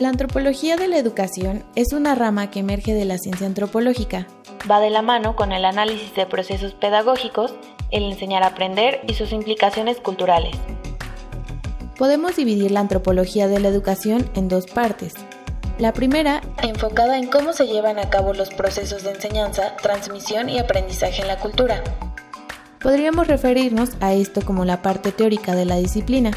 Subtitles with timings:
[0.00, 4.26] La antropología de la educación es una rama que emerge de la ciencia antropológica.
[4.68, 7.54] Va de la mano con el análisis de procesos pedagógicos,
[7.92, 10.56] el enseñar a aprender y sus implicaciones culturales.
[11.96, 15.14] Podemos dividir la antropología de la educación en dos partes.
[15.78, 20.58] La primera, enfocada en cómo se llevan a cabo los procesos de enseñanza, transmisión y
[20.58, 21.84] aprendizaje en la cultura.
[22.80, 26.32] Podríamos referirnos a esto como la parte teórica de la disciplina,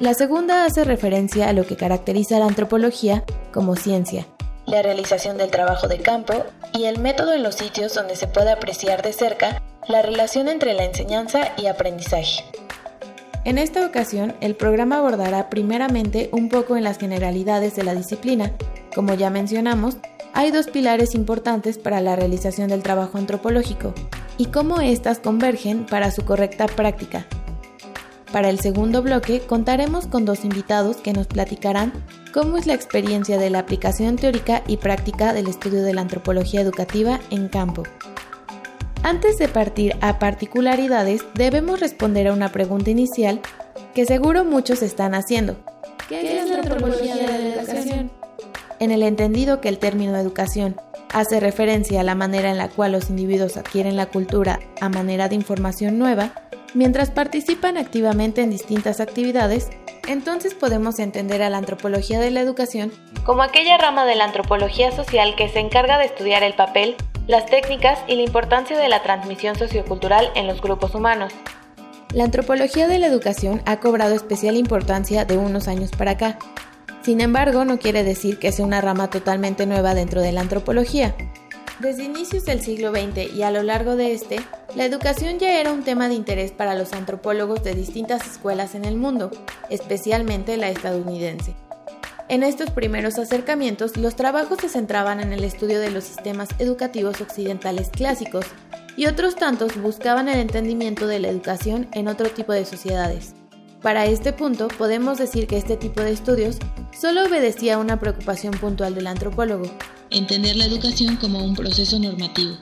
[0.00, 4.26] la segunda hace referencia a lo que caracteriza a la antropología como ciencia,
[4.66, 8.52] la realización del trabajo de campo y el método en los sitios donde se puede
[8.52, 12.44] apreciar de cerca la relación entre la enseñanza y aprendizaje.
[13.44, 18.52] En esta ocasión, el programa abordará primeramente un poco en las generalidades de la disciplina.
[18.94, 19.96] Como ya mencionamos,
[20.34, 23.94] hay dos pilares importantes para la realización del trabajo antropológico
[24.36, 27.26] y cómo éstas convergen para su correcta práctica,
[28.32, 31.92] para el segundo bloque contaremos con dos invitados que nos platicarán
[32.32, 36.60] cómo es la experiencia de la aplicación teórica y práctica del estudio de la antropología
[36.60, 37.84] educativa en campo.
[39.02, 43.40] Antes de partir a particularidades, debemos responder a una pregunta inicial
[43.94, 45.56] que seguro muchos están haciendo.
[46.08, 48.10] ¿Qué, es la antropología de la educación?
[48.80, 50.76] En el entendido que el término educación
[51.12, 55.28] hace referencia a la manera en la cual los individuos adquieren la cultura a manera
[55.28, 56.32] de información nueva,
[56.74, 59.68] Mientras participan activamente en distintas actividades,
[60.06, 62.92] entonces podemos entender a la antropología de la educación
[63.24, 66.96] como aquella rama de la antropología social que se encarga de estudiar el papel,
[67.26, 71.34] las técnicas y la importancia de la transmisión sociocultural en los grupos humanos.
[72.14, 76.38] La antropología de la educación ha cobrado especial importancia de unos años para acá.
[77.02, 81.14] Sin embargo, no quiere decir que sea una rama totalmente nueva dentro de la antropología.
[81.80, 84.40] Desde inicios del siglo XX y a lo largo de este,
[84.74, 88.84] la educación ya era un tema de interés para los antropólogos de distintas escuelas en
[88.84, 89.30] el mundo,
[89.70, 91.54] especialmente la estadounidense.
[92.28, 97.20] En estos primeros acercamientos, los trabajos se centraban en el estudio de los sistemas educativos
[97.20, 98.44] occidentales clásicos,
[98.96, 103.34] y otros tantos buscaban el entendimiento de la educación en otro tipo de sociedades.
[103.82, 106.58] Para este punto, podemos decir que este tipo de estudios
[106.98, 109.70] solo obedecía a una preocupación puntual del antropólogo,
[110.10, 112.56] entender la educación como un proceso normativo.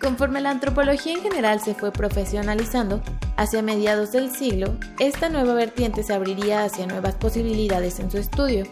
[0.00, 3.00] Conforme la antropología en general se fue profesionalizando,
[3.36, 8.64] hacia mediados del siglo, esta nueva vertiente se abriría hacia nuevas posibilidades en su estudio.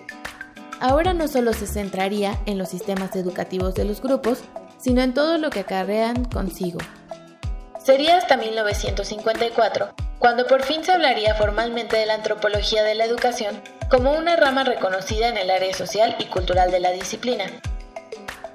[0.81, 4.41] Ahora no solo se centraría en los sistemas educativos de los grupos,
[4.79, 6.79] sino en todo lo que acarrean consigo.
[7.87, 13.63] Sería hasta 1954 cuando por fin se hablaría formalmente de la antropología de la educación
[13.89, 17.45] como una rama reconocida en el área social y cultural de la disciplina.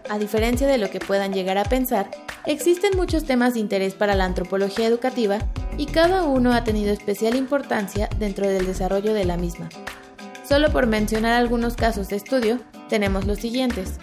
[0.10, 2.12] A diferencia de lo que puedan llegar a pensar,
[2.46, 5.40] existen muchos temas de interés para la antropología educativa
[5.78, 9.70] y cada uno ha tenido especial importancia dentro del desarrollo de la misma.
[10.44, 12.60] Solo por mencionar algunos casos de estudio,
[12.90, 13.94] tenemos los siguientes.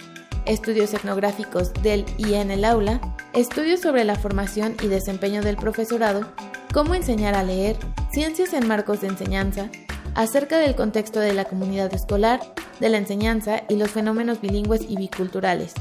[0.47, 2.99] Estudios etnográficos del y en el aula,
[3.33, 6.25] estudios sobre la formación y desempeño del profesorado,
[6.73, 7.77] cómo enseñar a leer,
[8.11, 9.69] ciencias en marcos de enseñanza,
[10.15, 12.41] acerca del contexto de la comunidad escolar,
[12.79, 15.73] de la enseñanza y los fenómenos bilingües y biculturales,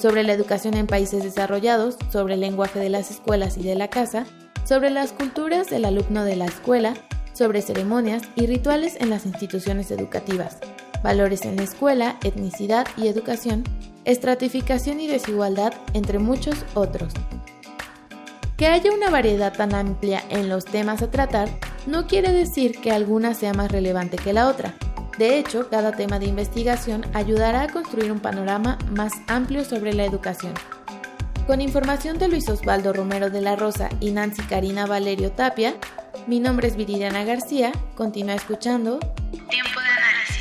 [0.00, 3.88] sobre la educación en países desarrollados, sobre el lenguaje de las escuelas y de la
[3.88, 4.26] casa,
[4.64, 6.94] sobre las culturas del alumno de la escuela,
[7.32, 10.58] sobre ceremonias y rituales en las instituciones educativas,
[11.02, 13.64] valores en la escuela, etnicidad y educación,
[14.08, 17.12] estratificación y desigualdad, entre muchos otros.
[18.56, 21.48] Que haya una variedad tan amplia en los temas a tratar
[21.86, 24.74] no quiere decir que alguna sea más relevante que la otra.
[25.18, 30.04] De hecho, cada tema de investigación ayudará a construir un panorama más amplio sobre la
[30.04, 30.54] educación.
[31.46, 35.74] Con información de Luis Osvaldo Romero de la Rosa y Nancy Karina Valerio Tapia,
[36.26, 37.72] mi nombre es Viridiana García.
[37.94, 38.98] Continúa escuchando
[39.50, 40.37] Tiempo de análisis.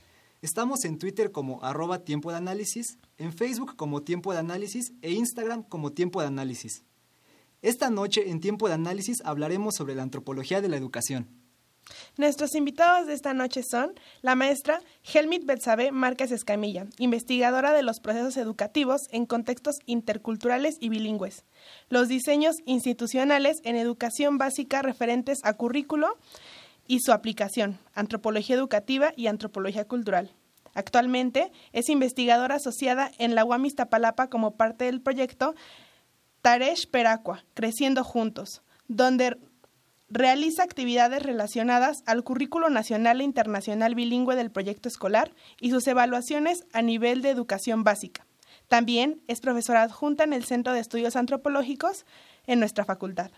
[0.43, 5.13] Estamos en Twitter como arroba tiempo de análisis, en Facebook como tiempo de análisis e
[5.13, 6.83] Instagram como tiempo de análisis.
[7.63, 11.29] Esta noche en tiempo de análisis hablaremos sobre la antropología de la educación.
[12.17, 13.93] Nuestros invitados de esta noche son
[14.23, 20.89] la maestra Helmut Betsabe Márquez Escamilla, investigadora de los procesos educativos en contextos interculturales y
[20.89, 21.45] bilingües,
[21.89, 26.17] los diseños institucionales en educación básica referentes a currículo
[26.87, 30.33] y su aplicación, antropología educativa y antropología cultural.
[30.75, 35.55] Actualmente es investigadora asociada en la UAM Iztapalapa como parte del proyecto
[36.43, 39.39] Taresh Peracua, Creciendo Juntos, donde
[40.09, 46.65] realiza actividades relacionadas al currículo nacional e internacional bilingüe del proyecto escolar y sus evaluaciones
[46.73, 48.27] a nivel de educación básica.
[48.69, 52.05] También es profesora adjunta en el Centro de Estudios Antropológicos
[52.47, 53.31] en nuestra facultad.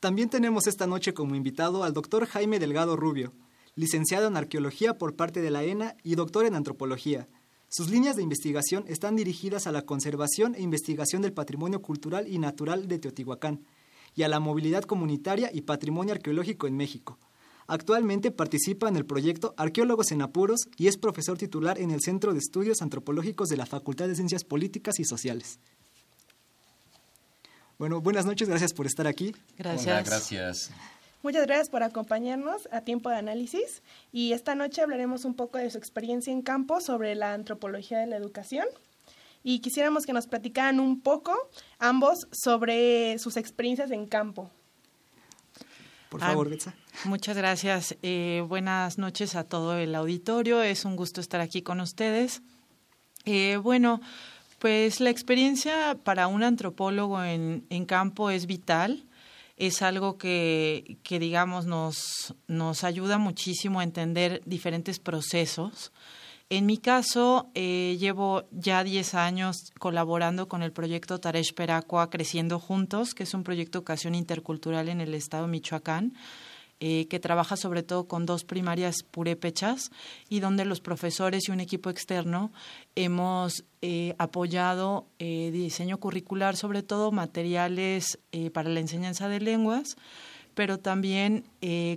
[0.00, 3.34] También tenemos esta noche como invitado al doctor Jaime Delgado Rubio,
[3.74, 7.28] licenciado en arqueología por parte de la ENA y doctor en antropología.
[7.68, 12.38] Sus líneas de investigación están dirigidas a la conservación e investigación del patrimonio cultural y
[12.38, 13.66] natural de Teotihuacán
[14.16, 17.18] y a la movilidad comunitaria y patrimonio arqueológico en México.
[17.66, 22.32] Actualmente participa en el proyecto Arqueólogos en Apuros y es profesor titular en el Centro
[22.32, 25.60] de Estudios Antropológicos de la Facultad de Ciencias Políticas y Sociales.
[27.80, 29.34] Bueno, buenas noches, gracias por estar aquí.
[29.56, 30.06] Gracias.
[30.06, 30.70] gracias.
[31.22, 33.82] Muchas gracias por acompañarnos a Tiempo de Análisis
[34.12, 38.06] y esta noche hablaremos un poco de su experiencia en campo sobre la antropología de
[38.06, 38.66] la educación
[39.42, 41.34] y quisiéramos que nos platicaran un poco
[41.78, 44.50] ambos sobre sus experiencias en campo.
[46.10, 46.74] Por favor, ah, Betsa.
[47.04, 47.96] Muchas gracias.
[48.02, 50.60] Eh, buenas noches a todo el auditorio.
[50.62, 52.42] Es un gusto estar aquí con ustedes.
[53.24, 54.02] Eh, bueno,
[54.60, 59.06] pues la experiencia para un antropólogo en, en campo es vital,
[59.56, 65.92] es algo que, que digamos, nos, nos ayuda muchísimo a entender diferentes procesos.
[66.50, 72.58] En mi caso, eh, llevo ya 10 años colaborando con el proyecto Taresh Peracua Creciendo
[72.58, 76.12] Juntos, que es un proyecto de educación intercultural en el estado de Michoacán.
[76.82, 79.90] Eh, que trabaja sobre todo con dos primarias purépechas
[80.30, 82.52] y donde los profesores y un equipo externo
[82.96, 88.18] hemos eh, apoyado eh, diseño curricular, sobre todo materiales
[88.54, 89.96] para la enseñanza de lenguas,
[90.54, 91.44] pero también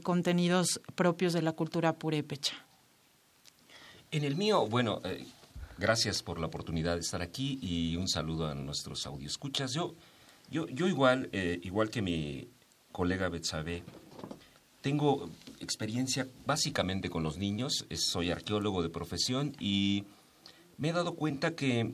[0.03, 2.53] contenidos propios de la cultura purépecha.
[4.11, 5.01] En el mío, bueno,
[5.77, 9.73] gracias por la oportunidad de estar aquí y un saludo a nuestros audioscuchas.
[9.73, 9.95] Yo,
[10.49, 11.29] yo, yo igual,
[11.61, 12.49] igual que mi
[12.91, 13.83] colega Betsabe,
[14.83, 15.29] tengo
[15.61, 20.03] experiencia básicamente con los niños, soy arqueólogo de profesión y
[20.77, 21.93] me he dado cuenta que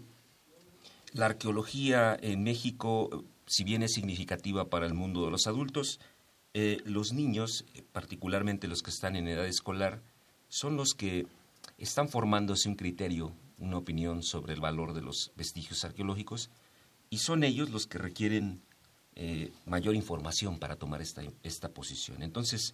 [1.14, 6.00] la arqueología en México, si bien es significativa para el mundo de los adultos,
[6.56, 10.02] eh, los niños, particularmente los que están en edad escolar,
[10.48, 11.28] son los que
[11.78, 16.50] están formándose un criterio, una opinión sobre el valor de los vestigios arqueológicos
[17.12, 18.64] y son ellos los que requieren
[19.22, 22.24] eh, mayor información para tomar esta, esta posición.
[22.24, 22.74] Entonces,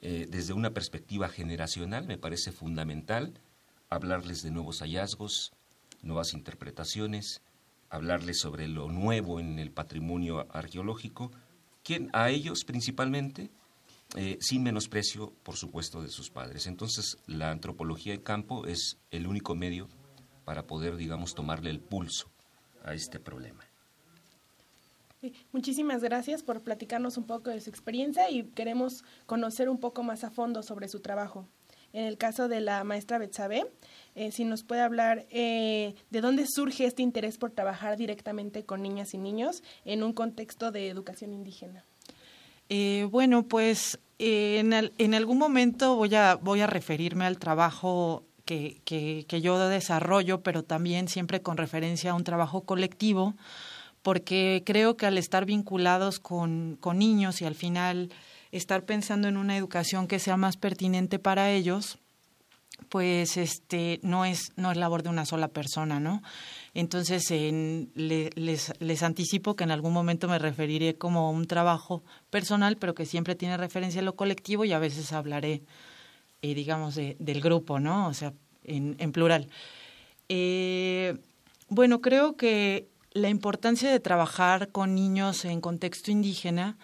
[0.00, 3.40] eh, desde una perspectiva generacional, me parece fundamental
[3.88, 5.52] hablarles de nuevos hallazgos,
[6.02, 7.42] nuevas interpretaciones,
[7.88, 11.30] hablarles sobre lo nuevo en el patrimonio arqueológico,
[11.82, 13.50] quien a ellos principalmente,
[14.16, 16.66] eh, sin menosprecio, por supuesto, de sus padres.
[16.66, 19.88] Entonces, la antropología de campo es el único medio
[20.44, 22.30] para poder, digamos, tomarle el pulso
[22.84, 23.65] a este problema.
[25.52, 30.24] Muchísimas gracias por platicarnos un poco de su experiencia y queremos conocer un poco más
[30.24, 31.46] a fondo sobre su trabajo.
[31.92, 33.70] En el caso de la maestra Betsabe,
[34.14, 38.82] eh, si nos puede hablar eh, de dónde surge este interés por trabajar directamente con
[38.82, 41.84] niñas y niños en un contexto de educación indígena.
[42.68, 49.40] Eh, bueno, pues en, algún momento voy a, voy a referirme al trabajo que, que
[49.40, 53.36] yo desarrollo, pero también siempre con referencia a un trabajo colectivo
[54.06, 58.10] porque creo que al estar vinculados con, con niños y al final
[58.52, 61.98] estar pensando en una educación que sea más pertinente para ellos,
[62.88, 66.22] pues este no es no es labor de una sola persona, ¿no?
[66.72, 72.76] Entonces en, les, les anticipo que en algún momento me referiré como un trabajo personal,
[72.76, 75.62] pero que siempre tiene referencia a lo colectivo y a veces hablaré
[76.42, 78.06] eh, digamos, del grupo, ¿no?
[78.06, 78.32] O sea,
[78.62, 79.48] en, en plural.
[80.28, 81.18] Eh,
[81.68, 82.86] bueno, creo que
[83.16, 86.76] la importancia de trabajar con niños en contexto indígena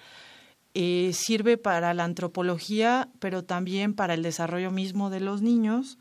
[0.74, 5.98] eh, sirve para la antropología, pero también para el desarrollo mismo de los niños,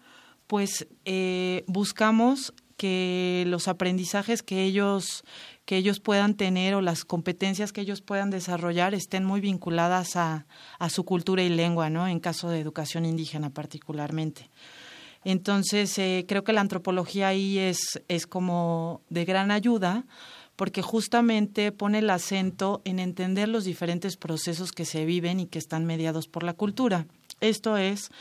[0.47, 5.23] pues eh, buscamos que los aprendizajes que ellos
[5.65, 10.47] que ellos puedan tener o las competencias que ellos puedan desarrollar estén muy vinculadas a,
[10.79, 12.07] a su cultura y lengua, ¿no?
[12.07, 14.50] En caso de educación indígena particularmente.
[15.23, 20.05] Entonces, eh, creo que la antropología ahí es, es como de gran ayuda
[20.55, 25.57] porque justamente pone el acento en entender los diferentes procesos que se viven y que
[25.57, 27.07] están mediados por la cultura.
[27.39, 28.11] Esto es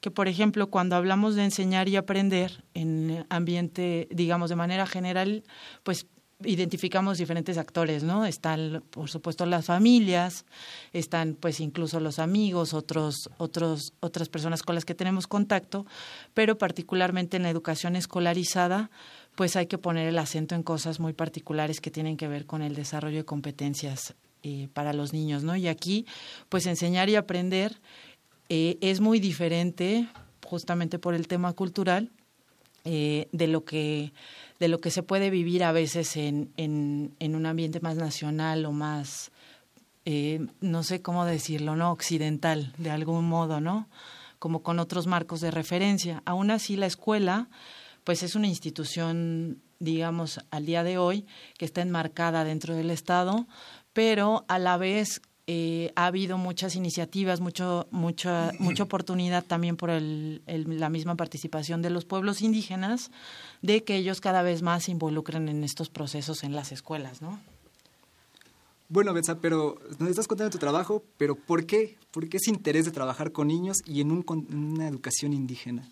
[0.00, 5.44] que, por ejemplo, cuando hablamos de enseñar y aprender en ambiente, digamos, de manera general,
[5.82, 6.06] pues
[6.44, 8.26] identificamos diferentes actores, ¿no?
[8.26, 10.44] Están, por supuesto, las familias,
[10.92, 15.86] están, pues, incluso los amigos, otros, otros, otras personas con las que tenemos contacto,
[16.34, 18.90] pero particularmente en la educación escolarizada,
[19.34, 22.62] pues hay que poner el acento en cosas muy particulares que tienen que ver con
[22.62, 25.56] el desarrollo de competencias eh, para los niños, ¿no?
[25.56, 26.06] Y aquí,
[26.48, 27.80] pues, enseñar y aprender
[28.48, 30.08] eh, es muy diferente,
[30.44, 32.10] justamente por el tema cultural,
[32.84, 34.12] eh, de lo que
[34.60, 38.72] de lo que se puede vivir a veces en, en, un ambiente más nacional o
[38.72, 39.32] más,
[40.04, 41.90] eh, no sé cómo decirlo, ¿no?
[41.90, 43.88] Occidental, de algún modo, ¿no?
[44.38, 46.22] Como con otros marcos de referencia.
[46.26, 47.48] Aún así, la escuela,
[48.04, 53.46] pues es una institución, digamos, al día de hoy, que está enmarcada dentro del Estado,
[53.94, 59.90] pero a la vez eh, ha habido muchas iniciativas, mucho, mucha, mucha oportunidad también por
[59.90, 63.10] el, la misma participación de los pueblos indígenas
[63.62, 67.40] de que ellos cada vez más se involucren en estos procesos en las escuelas, ¿no?
[68.88, 71.96] Bueno, Betsa, pero nos estás contando tu trabajo, pero ¿por qué?
[72.10, 75.88] ¿Por qué ese interés de trabajar con niños y en, un, en una educación indígena?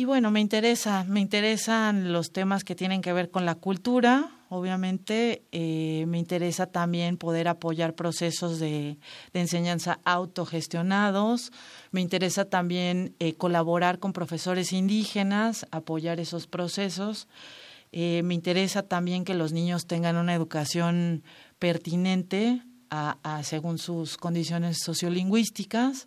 [0.00, 4.30] Y bueno, me interesa, me interesan los temas que tienen que ver con la cultura,
[4.48, 5.42] obviamente.
[5.50, 9.00] Eh, me interesa también poder apoyar procesos de,
[9.32, 11.50] enseñanza autogestionados.
[11.90, 17.26] Me interesa también eh, colaborar con profesores indígenas, apoyar esos procesos.
[17.90, 21.24] Eh, me interesa también que los niños tengan una educación
[21.58, 22.62] pertinente
[23.42, 26.06] según sus condiciones sociolingüísticas.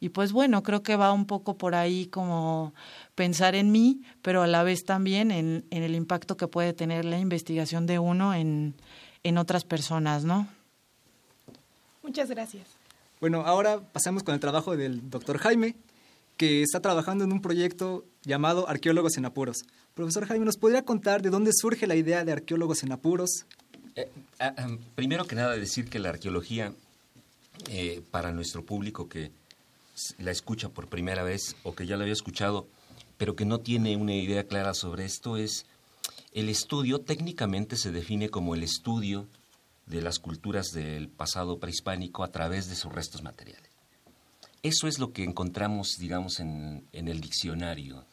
[0.00, 2.74] Y pues bueno, creo que va un poco por ahí como
[3.14, 7.04] pensar en mí, pero a la vez también en, en el impacto que puede tener
[7.04, 8.74] la investigación de uno en,
[9.22, 10.46] en otras personas, ¿no?
[12.02, 12.66] Muchas gracias.
[13.20, 15.76] Bueno, ahora pasamos con el trabajo del doctor Jaime,
[16.36, 19.64] que está trabajando en un proyecto llamado Arqueólogos en Apuros.
[19.94, 23.46] Profesor Jaime, ¿nos podría contar de dónde surge la idea de Arqueólogos en Apuros?
[23.96, 24.10] Eh,
[24.40, 26.74] ah, ah, primero que nada, decir que la arqueología,
[27.70, 29.30] eh, para nuestro público que
[30.18, 32.66] la escucha por primera vez o que ya la había escuchado,
[33.16, 35.66] pero que no tiene una idea clara sobre esto, es
[36.32, 39.26] el estudio técnicamente se define como el estudio
[39.86, 43.70] de las culturas del pasado prehispánico a través de sus restos materiales.
[44.62, 48.04] Eso es lo que encontramos, digamos, en, el diccionario,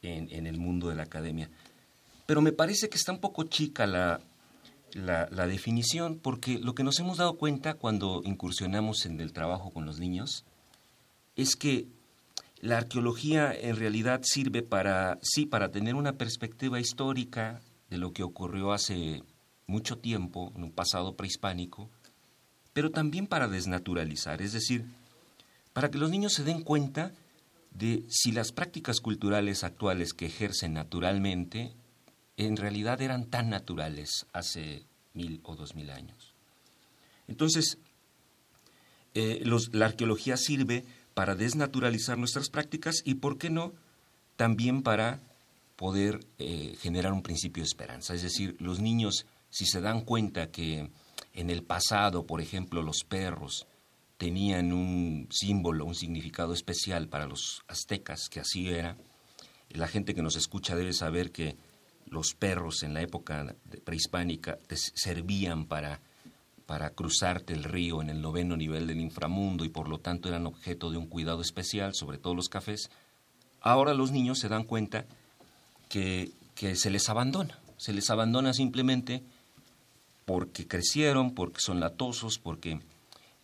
[0.00, 1.50] en, el mundo de la academia.
[2.24, 4.20] Pero me parece que está un poco chica la,
[4.94, 9.86] la, definición, porque lo que nos hemos dado cuenta cuando incursionamos en el trabajo con
[9.86, 10.44] los niños
[11.38, 11.86] es que
[12.60, 18.24] la arqueología en realidad sirve para, sí, para tener una perspectiva histórica de lo que
[18.24, 19.22] ocurrió hace
[19.68, 21.88] mucho tiempo, en un pasado prehispánico,
[22.72, 24.84] pero también para desnaturalizar, es decir,
[25.72, 27.12] para que los niños se den cuenta
[27.70, 31.72] de si las prácticas culturales actuales que ejercen naturalmente
[32.36, 34.82] en realidad eran tan naturales hace
[35.14, 36.34] mil o dos mil años.
[37.28, 37.78] Entonces,
[39.14, 40.84] eh, la arqueología sirve
[41.18, 43.72] para desnaturalizar nuestras prácticas y, ¿por qué no?,
[44.36, 45.18] también para
[45.74, 48.14] poder eh, generar un principio de esperanza.
[48.14, 50.92] Es decir, los niños, si se dan cuenta que
[51.32, 53.66] en el pasado, por ejemplo, los perros
[54.16, 58.96] tenían un símbolo, un significado especial para los aztecas, que así era,
[59.70, 61.56] la gente que nos escucha debe saber que
[62.06, 64.60] los perros en la época prehispánica
[64.94, 66.00] servían para
[66.68, 70.44] para cruzarte el río en el noveno nivel del inframundo y por lo tanto eran
[70.44, 72.90] objeto de un cuidado especial, sobre todo los cafés,
[73.62, 75.06] ahora los niños se dan cuenta
[75.88, 76.30] que,
[76.74, 79.22] se les abandona, se les abandona simplemente
[80.26, 82.80] porque crecieron, porque son latosos, porque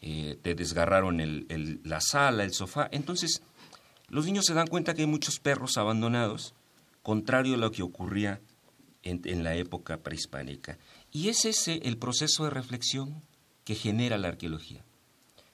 [0.02, 1.46] eh, te desgarraron
[1.82, 2.90] la sala, el sofá.
[2.92, 3.40] Entonces,
[4.10, 6.52] los niños se dan cuenta que hay muchos perros abandonados,
[7.02, 8.42] contrario a lo que ocurría
[9.02, 10.76] en la época prehispánica.
[11.14, 13.22] Y es ese el proceso de reflexión
[13.64, 14.84] que genera la arqueología.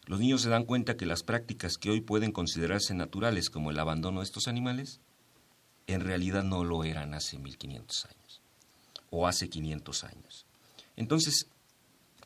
[0.07, 3.79] los niños se dan cuenta que las prácticas que hoy pueden considerarse naturales, como el
[3.79, 5.00] abandono de estos animales,
[5.87, 8.40] en realidad no lo eran hace 1500 años
[9.11, 10.47] o hace 500 años.
[10.97, 11.47] Entonces,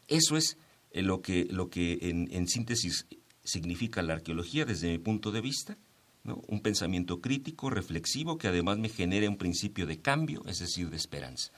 [0.06, 0.56] eso es
[0.92, 3.04] eh, lo que, lo que en, síntesis
[3.42, 5.76] significa la arqueología desde mi punto de vista,
[6.22, 10.96] un pensamiento crítico, reflexivo, que además me genere un principio de cambio, es decir, de
[10.96, 11.50] esperanza.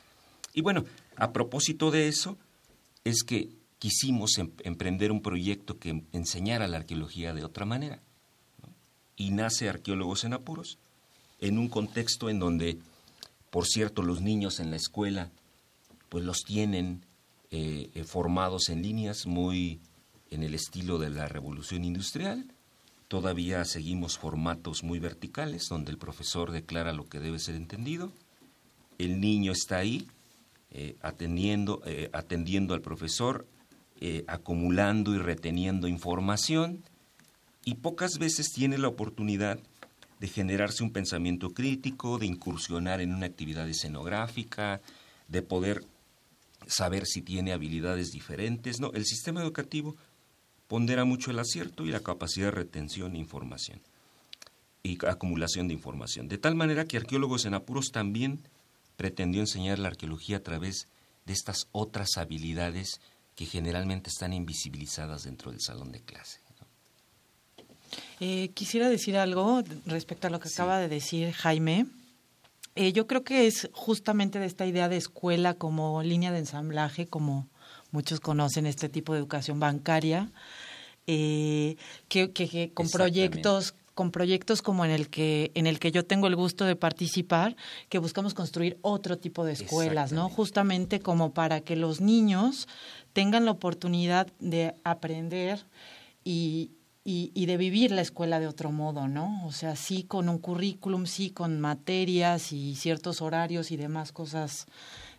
[0.56, 0.86] Y bueno,
[1.16, 2.38] a propósito de eso,
[3.04, 8.00] es que quisimos em, emprender un proyecto que enseñara la arqueología de otra manera.
[9.16, 10.78] Y nace Arqueólogos en Apuros,
[11.40, 12.78] en un contexto en donde,
[13.50, 15.30] por cierto, los niños en la escuela,
[16.08, 17.04] pues los tienen
[17.50, 19.78] eh, eh, formados en líneas muy
[20.30, 22.50] en el estilo de la revolución industrial.
[23.08, 28.10] Todavía seguimos formatos muy verticales, donde el profesor declara lo que debe ser entendido.
[28.96, 30.08] El niño está ahí,
[30.78, 31.80] eh, atendiendo,
[32.12, 33.46] atendiendo al profesor,
[34.26, 36.84] acumulando y reteniendo información,
[37.64, 39.58] y pocas veces tiene la oportunidad
[40.20, 44.80] de generarse un pensamiento crítico, de incursionar en una actividad escenográfica,
[45.28, 45.82] de poder
[46.66, 48.80] saber si tiene habilidades diferentes.
[48.80, 49.96] No, el sistema educativo
[50.68, 53.80] pondera mucho el acierto y la capacidad de retención de información
[54.82, 56.28] y acumulación de información.
[56.28, 58.40] De tal manera que Arqueólogos en Apuros también
[58.96, 60.88] pretendió enseñar la arqueología a través
[61.24, 63.00] de estas otras habilidades
[63.34, 66.40] que generalmente están invisibilizadas dentro del salón de clase.
[68.20, 71.86] Eh, quisiera decir algo respecto a lo que acaba de decir Jaime.
[72.74, 77.06] Eh, yo creo que es justamente de esta idea de escuela como línea de ensamblaje,
[77.06, 77.48] como
[77.90, 80.30] muchos conocen este tipo de educación bancaria,
[81.06, 81.76] eh,
[82.08, 86.36] que, con proyectos con proyectos como en el que en el que yo tengo el
[86.36, 87.56] gusto de participar,
[87.88, 90.28] que buscamos construir otro tipo de escuelas, ¿no?
[90.28, 92.68] Justamente como para que los niños
[93.14, 95.64] tengan la oportunidad de aprender
[96.24, 96.72] y,
[97.04, 99.46] y, de vivir la escuela de otro modo, ¿no?
[99.46, 104.66] O sea, sí con un currículum, sí con materias y ciertos horarios y demás cosas,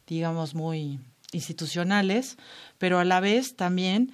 [0.06, 0.99] digamos, muy
[1.32, 2.38] institucionales,
[2.78, 4.12] pero a la vez también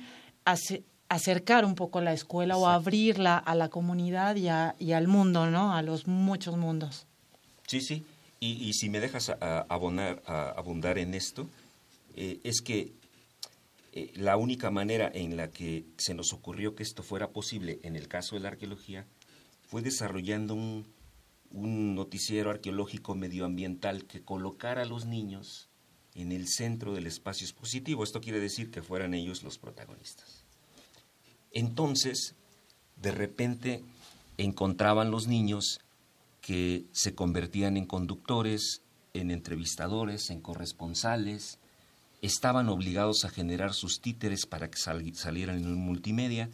[1.14, 5.74] acercar un poco la escuela o abrirla a la comunidad y, al mundo, ¿no?
[5.74, 7.06] A los muchos mundos.
[7.68, 8.06] Sí, sí.
[8.40, 9.32] Y, si me dejas
[9.70, 11.48] abonar, abundar en esto,
[12.16, 12.92] eh, es que
[13.96, 17.96] eh, la única manera en la que se nos ocurrió que esto fuera posible en
[17.96, 19.06] el caso de la arqueología
[19.68, 20.86] fue desarrollando un,
[21.52, 25.70] noticiero arqueológico medioambiental que colocara a los niños
[26.16, 28.04] en el centro del espacio expositivo.
[28.04, 30.43] Esto quiere decir que fueran ellos los protagonistas.
[31.54, 32.36] Entonces,
[33.02, 33.84] de repente,
[34.38, 35.80] encontraban los niños
[36.42, 38.82] que se convertían en conductores,
[39.14, 41.60] en entrevistadores, en corresponsales,
[42.22, 46.50] estaban obligados a generar sus títeres para que salieran en un multimedia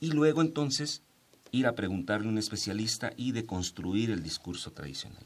[0.00, 1.02] y luego entonces
[1.52, 5.24] ir a preguntarle a un especialista y deconstruir el discurso tradicional.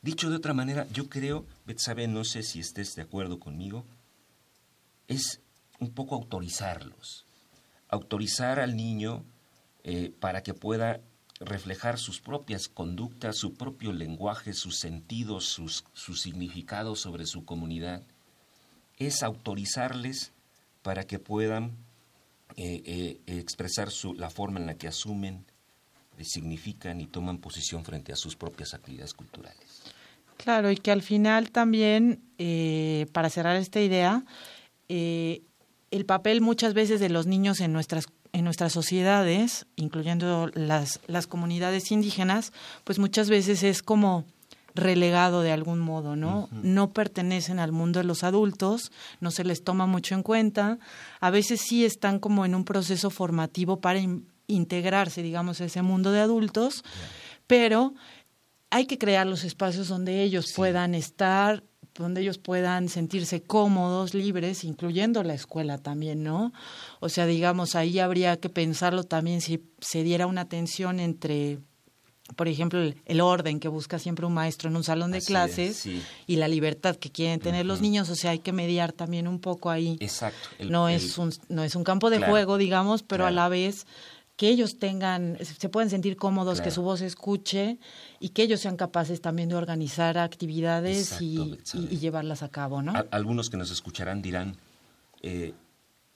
[0.00, 3.84] Dicho de otra manera, yo creo, Betsabe, no sé si estés de acuerdo conmigo,
[5.08, 5.40] es
[5.80, 7.25] un poco autorizarlos,
[7.88, 9.24] autorizar al niño
[9.84, 11.00] eh, para que pueda
[11.38, 18.02] reflejar sus propias conductas, su propio lenguaje, sus sentidos, sus, sus significados sobre su comunidad
[18.98, 20.32] es autorizarles
[20.82, 21.76] para que puedan
[22.56, 25.44] eh, eh, expresar su, la forma en la que asumen,
[26.22, 29.82] significan y toman posición frente a sus propias actividades culturales.
[30.38, 32.22] Claro, y que al final también,
[33.12, 34.24] para cerrar esta idea,
[35.90, 41.26] el papel muchas veces de los niños en nuestras en nuestras sociedades, incluyendo las, las
[41.26, 42.52] comunidades indígenas,
[42.84, 44.26] pues muchas veces es como
[44.74, 46.50] relegado de algún modo, ¿no?
[46.50, 50.78] No pertenecen al mundo de los adultos, no se les toma mucho en cuenta,
[51.18, 54.00] a veces sí están como en un proceso formativo para
[54.46, 56.84] integrarse, digamos, a ese mundo de adultos,
[57.46, 57.94] pero
[58.68, 61.62] hay que crear los espacios donde ellos puedan estar,
[62.02, 66.52] donde ellos puedan sentirse cómodos, libres, incluyendo la escuela también, ¿no?
[67.00, 71.58] O sea, digamos, ahí habría que pensarlo también si se diera una tensión entre
[72.34, 75.86] por ejemplo, el, orden que busca siempre un maestro en un salón de clases
[76.26, 79.38] y la libertad que quieren tener los niños, o sea, hay que mediar también un
[79.38, 79.96] poco ahí.
[80.00, 80.48] Exacto.
[80.68, 83.86] no, es un, no es un campo de juego, digamos, pero a la vez
[84.36, 87.78] que ellos tengan, se pueden sentir cómodos, que su voz se escuche
[88.20, 91.58] y que ellos sean capaces también de organizar actividades y,
[91.98, 92.92] llevarlas a cabo, ¿no?
[93.10, 94.56] algunos que nos escucharán dirán,
[95.22, 95.54] eh,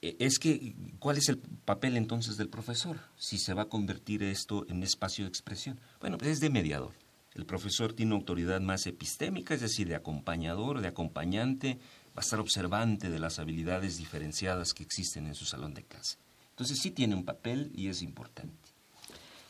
[0.02, 2.98] eh, es que, ¿cuál es el papel entonces del profesor?
[3.16, 5.80] Si se va a convertir esto en espacio de expresión.
[6.00, 6.92] Bueno, pues es de mediador.
[7.35, 11.78] El profesor tiene una autoridad más epistémica, es decir, de acompañador, de acompañante,
[12.09, 16.18] va a estar observante de las habilidades diferenciadas que existen en su salón de clase.
[16.61, 18.53] Entonces sí tiene un papel y es importante.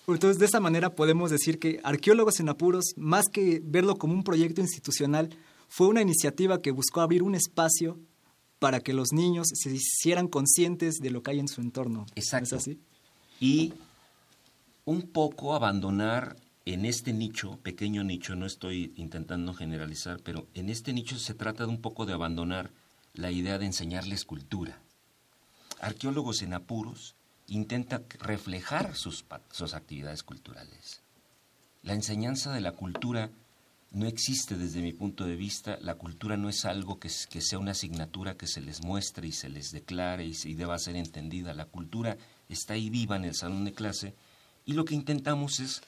[0.06, 4.22] Entonces, de esta manera podemos decir que Arqueólogos en Apuros, más que verlo como un
[4.22, 5.28] proyecto institucional,
[5.68, 7.98] fue una iniciativa que buscó abrir un espacio
[8.60, 12.06] para que los niños se hicieran conscientes de lo que hay en su entorno.
[12.14, 12.54] Exacto.
[12.54, 12.78] ¿Es así?
[13.40, 13.72] Y
[14.84, 20.92] un poco abandonar en este nicho, pequeño nicho, no estoy intentando generalizar, pero en este
[20.92, 22.70] nicho se trata de un poco de abandonar
[23.14, 24.80] la idea de enseñarles cultura.
[25.80, 27.14] Arqueólogos en apuros
[27.46, 31.02] intenta reflejar sus, sus actividades culturales.
[31.82, 33.30] La enseñanza de la cultura
[33.90, 35.78] no existe desde mi punto de vista.
[35.80, 39.32] La cultura no es algo que, que sea una asignatura que se les muestre y
[39.32, 41.54] se les declare y, y deba ser entendida.
[41.54, 42.16] La cultura
[42.48, 44.14] está ahí viva en el salón de clase
[44.64, 45.82] y lo que intentamos es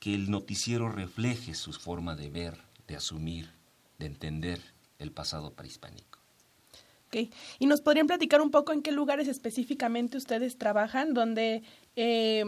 [0.00, 3.50] que el noticiero refleje su forma de ver, de asumir,
[3.98, 4.60] de entender
[4.98, 6.19] el pasado prehispánico.
[7.58, 11.62] ¿Y nos podrían platicar un poco en qué lugares específicamente ustedes trabajan, donde
[11.96, 12.44] eh,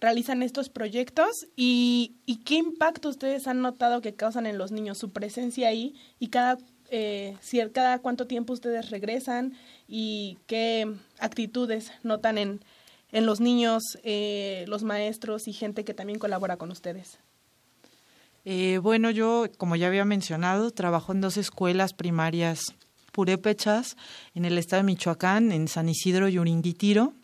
[0.00, 5.10] realizan estos proyectos y, qué impacto ustedes han notado que causan en los niños, su
[5.10, 6.58] presencia ahí y cada,
[6.90, 7.36] eh,
[7.72, 9.54] cada cuánto tiempo ustedes regresan
[9.88, 12.60] y qué actitudes notan en,
[13.12, 17.18] en los niños, eh, los maestros y gente que también colabora con ustedes?
[18.44, 22.76] Eh, bueno, yo, como ya había mencionado, trabajo en dos escuelas primarias
[23.16, 23.96] purépechas
[24.34, 27.14] en el estado de Michoacán, en San Isidro y Uringuitiro.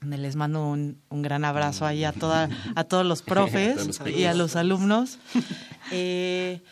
[0.00, 4.22] Donde les mando un, un, gran abrazo ahí a, toda, a todos los profes y
[4.24, 5.18] a los alumnos.
[5.92, 6.62] Eh,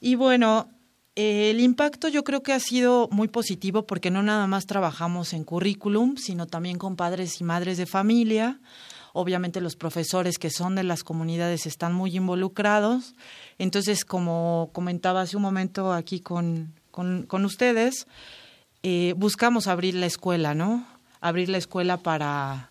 [0.00, 0.68] y bueno,
[1.16, 5.32] eh, el impacto yo creo que ha sido muy positivo porque no nada más trabajamos
[5.32, 8.60] en currículum, sino también con padres y madres de familia.
[9.14, 13.16] Obviamente los profesores que son de las comunidades están muy involucrados.
[13.58, 18.06] Entonces, como comentaba hace un momento aquí con, con, con ustedes,
[18.84, 20.86] eh, buscamos abrir la escuela, ¿no?
[21.20, 22.70] Abrir la escuela para,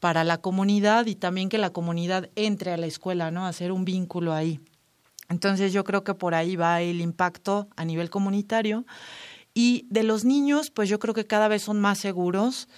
[0.00, 3.46] para la comunidad y también que la comunidad entre a la escuela, ¿no?
[3.46, 4.60] Hacer un vínculo ahí.
[5.28, 8.84] Entonces yo creo que por ahí va el impacto a nivel comunitario.
[9.54, 12.68] Y de los niños, pues yo creo que cada vez son más seguros.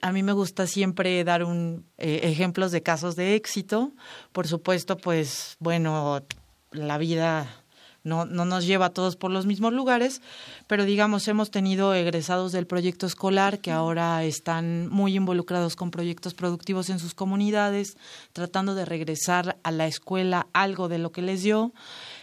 [0.00, 3.92] A mí me gusta siempre dar un, eh, ejemplos de casos de éxito.
[4.32, 6.22] Por supuesto, pues bueno,
[6.70, 7.59] la vida
[8.02, 10.22] no, no nos lleva a todos por los mismos lugares,
[10.66, 16.34] pero digamos, hemos tenido egresados del proyecto escolar que ahora están muy involucrados con proyectos
[16.34, 17.96] productivos en sus comunidades,
[18.32, 21.72] tratando de regresar a la escuela algo de lo que les dio.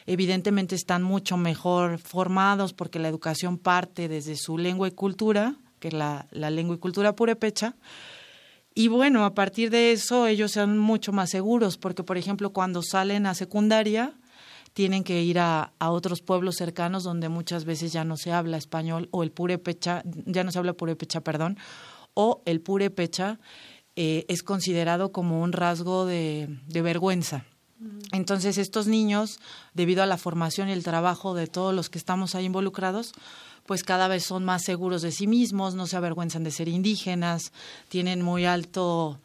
[0.05, 5.89] Evidentemente están mucho mejor formados porque la educación parte desde su lengua y cultura, que
[5.89, 7.75] es la, la lengua y cultura purépecha.
[8.73, 12.83] Y bueno, a partir de eso ellos son mucho más seguros porque, por ejemplo, cuando
[12.83, 14.13] salen a secundaria,
[14.77, 18.57] tienen que ir a, a, otros pueblos cercanos donde muchas veces ya no se habla
[18.57, 21.57] español o el purépecha, ya no se habla purépecha, perdón,
[22.13, 23.39] o el purépecha
[23.95, 27.43] eh, es considerado como un rasgo de, de vergüenza.
[28.11, 29.39] Entonces estos niños,
[29.73, 33.13] debido a la formación y el trabajo de todos los que estamos ahí involucrados,
[33.65, 37.51] pues cada vez son más seguros de sí mismos, no se avergüenzan de ser indígenas,
[37.89, 39.19] tienen muy alto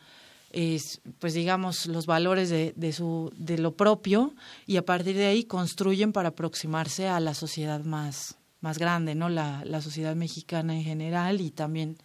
[0.52, 4.34] es, pues digamos, los valores de, de, su, de lo propio
[4.66, 9.28] y a partir de ahí construyen para aproximarse a la sociedad más, más grande, ¿no?
[9.28, 11.96] La, la sociedad mexicana en general y también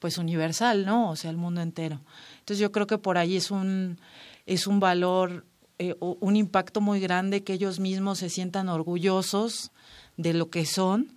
[0.00, 1.10] pues universal, ¿no?
[1.10, 2.00] O sea, el mundo entero.
[2.40, 4.00] Entonces yo creo que por ahí es un,
[4.46, 5.44] es un valor,
[5.78, 9.70] eh, un impacto muy grande que ellos mismos se sientan orgullosos
[10.16, 11.14] de lo que son,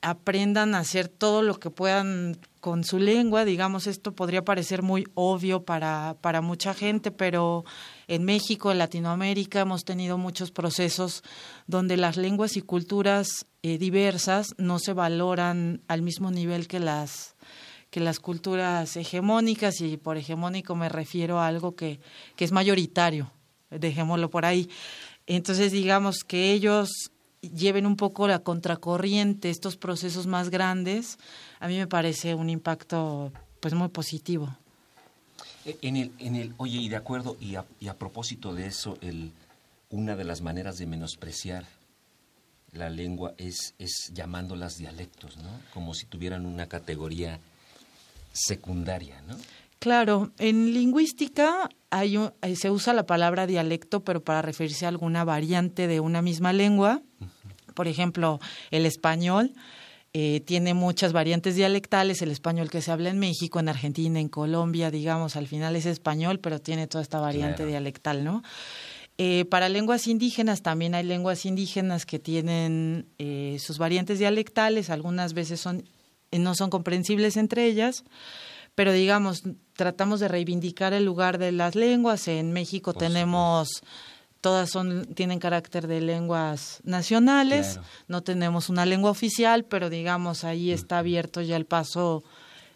[0.00, 5.06] aprendan a hacer todo lo que puedan con su lengua, digamos, esto podría parecer muy
[5.14, 7.64] obvio para, para mucha gente, pero
[8.08, 11.22] en México, en Latinoamérica, hemos tenido muchos procesos
[11.66, 17.36] donde las lenguas y culturas eh, diversas no se valoran al mismo nivel que las
[17.88, 22.00] que las culturas hegemónicas, y por hegemónico me refiero a algo que,
[22.36, 23.32] que es mayoritario,
[23.70, 24.68] dejémoslo por ahí.
[25.26, 26.90] Entonces, digamos que ellos
[27.40, 31.18] lleven un poco la contracorriente, estos procesos más grandes,
[31.60, 34.56] a mí me parece un impacto pues muy positivo.
[35.64, 38.66] E, en el, en el, oye, y de acuerdo, y a, y a propósito de
[38.66, 39.32] eso, el,
[39.90, 41.64] una de las maneras de menospreciar
[42.72, 45.50] la lengua es, es llamándolas dialectos, ¿no?
[45.72, 47.40] Como si tuvieran una categoría
[48.32, 49.36] secundaria, ¿no?
[49.78, 54.88] Claro, en lingüística hay un, eh, se usa la palabra dialecto, pero para referirse a
[54.88, 57.02] alguna variante de una misma lengua.
[57.74, 58.40] Por ejemplo,
[58.72, 59.52] el español
[60.12, 64.28] eh, tiene muchas variantes dialectales, el español que se habla en México, en Argentina, en
[64.28, 67.70] Colombia, digamos, al final es español, pero tiene toda esta variante claro.
[67.70, 68.42] dialectal, ¿no?
[69.16, 73.08] Eh, para lenguas indígenas también hay lenguas indígenas que tienen
[73.58, 75.84] sus variantes dialectales, algunas veces son,
[76.30, 78.04] no son comprensibles entre ellas
[78.78, 82.28] pero digamos, tratamos de reivindicar el lugar de las lenguas.
[82.28, 83.82] En México tenemos
[84.40, 90.70] todas son tienen carácter de lenguas nacionales, no tenemos una lengua oficial, pero digamos ahí
[90.70, 92.22] está abierto ya el paso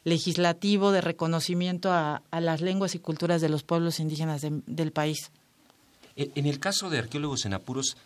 [0.03, 5.31] legislativo de reconocimiento a, las lenguas y culturas de los pueblos indígenas del país.
[6.17, 7.97] En el caso de arqueólogos en apuros,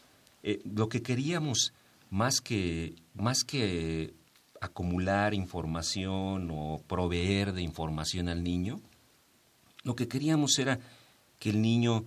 [0.43, 1.73] eh, lo que queríamos
[2.11, 4.13] más que más que
[4.61, 8.81] acumular información o proveer de información al niño,
[9.83, 10.81] lo que queríamos era
[11.39, 12.05] que el niño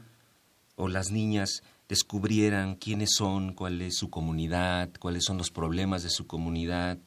[0.75, 6.09] o las niñas descubrieran quiénes son, cuál es su comunidad, cuáles son los problemas de
[6.09, 6.99] su comunidad,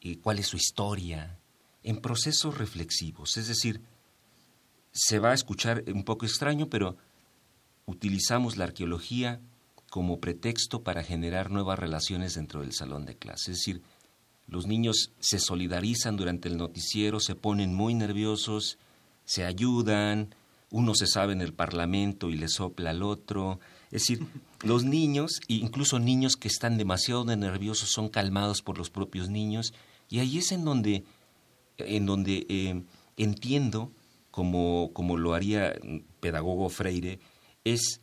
[0.00, 1.38] y cuál es su historia,
[1.82, 3.36] en procesos reflexivos.
[3.36, 3.82] Es decir,
[4.92, 6.96] se va a escuchar un poco extraño, pero
[7.86, 9.40] utilizamos la arqueología
[9.90, 13.52] como pretexto para generar nuevas relaciones dentro del salón de clase.
[13.52, 13.82] Es decir,
[14.48, 18.78] los niños se solidarizan durante el noticiero, se ponen muy nerviosos,
[19.24, 20.34] se ayudan,
[20.70, 23.60] uno se sabe en el Parlamento y le sopla al otro.
[23.90, 24.26] Es decir,
[24.62, 29.74] los niños, incluso niños que están demasiado nerviosos, son calmados por los propios niños.
[30.08, 31.04] Y ahí es en donde,
[31.76, 32.82] en donde eh,
[33.18, 33.92] entiendo,
[34.30, 35.74] como, como lo haría
[36.20, 37.18] pedagogo Freire,
[37.64, 38.00] es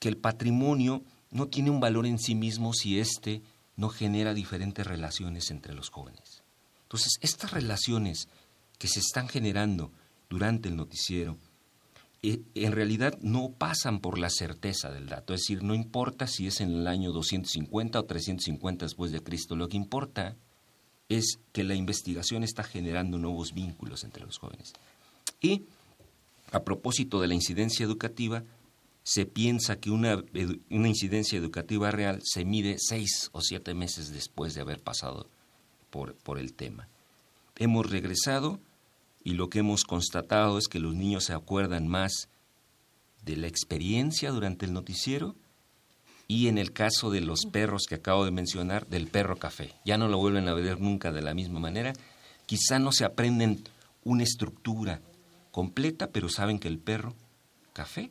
[0.00, 3.42] que el patrimonio no tiene un valor en sí mismo si éste
[3.78, 6.42] no genera diferentes relaciones entre los jóvenes.
[6.82, 8.28] Entonces, estas relaciones
[8.76, 9.92] que se están generando
[10.28, 11.38] durante el noticiero,
[12.22, 16.48] eh, en realidad no pasan por la certeza del dato, es decir, no importa si
[16.48, 20.36] es en el año 250 o 350 después de Cristo, lo que importa
[21.08, 24.72] es que la investigación está generando nuevos vínculos entre los jóvenes.
[25.40, 25.62] Y
[26.50, 28.42] a propósito de la incidencia educativa,
[29.08, 30.22] se piensa que una,
[30.68, 35.30] incidencia educativa real se mide seis o siete meses después de haber pasado
[35.88, 36.88] por, por el tema.
[37.56, 38.60] Hemos regresado
[39.24, 42.28] y lo que hemos constatado es que los niños se acuerdan más
[43.24, 45.34] de la experiencia durante el noticiero
[46.26, 49.72] y en el caso de los perros que acabo de mencionar, del perro café.
[49.86, 51.94] Ya no lo vuelven a ver nunca de la misma manera.
[52.44, 53.64] Quizá no se aprenden
[54.04, 55.00] una estructura
[55.50, 57.14] completa, pero saben que el perro
[57.72, 58.10] café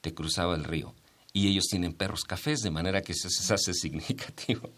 [0.00, 0.94] te cruzaba el río.
[1.32, 4.70] Y ellos tienen perros cafés, de manera que eso se hace significativo.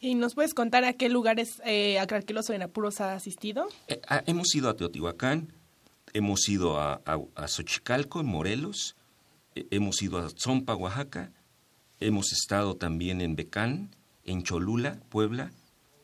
[0.00, 3.68] ¿Y nos puedes contar a qué lugares eh, Arqueloso en Apuros ha asistido?
[3.86, 5.52] Eh, ah, hemos ido a Teotihuacán,
[6.12, 8.96] hemos ido a, a, Xochicalco, en Morelos,
[9.54, 11.30] eh, hemos ido a Zompa, Oaxaca,
[12.00, 15.52] hemos estado también en Becán, en Cholula, Puebla,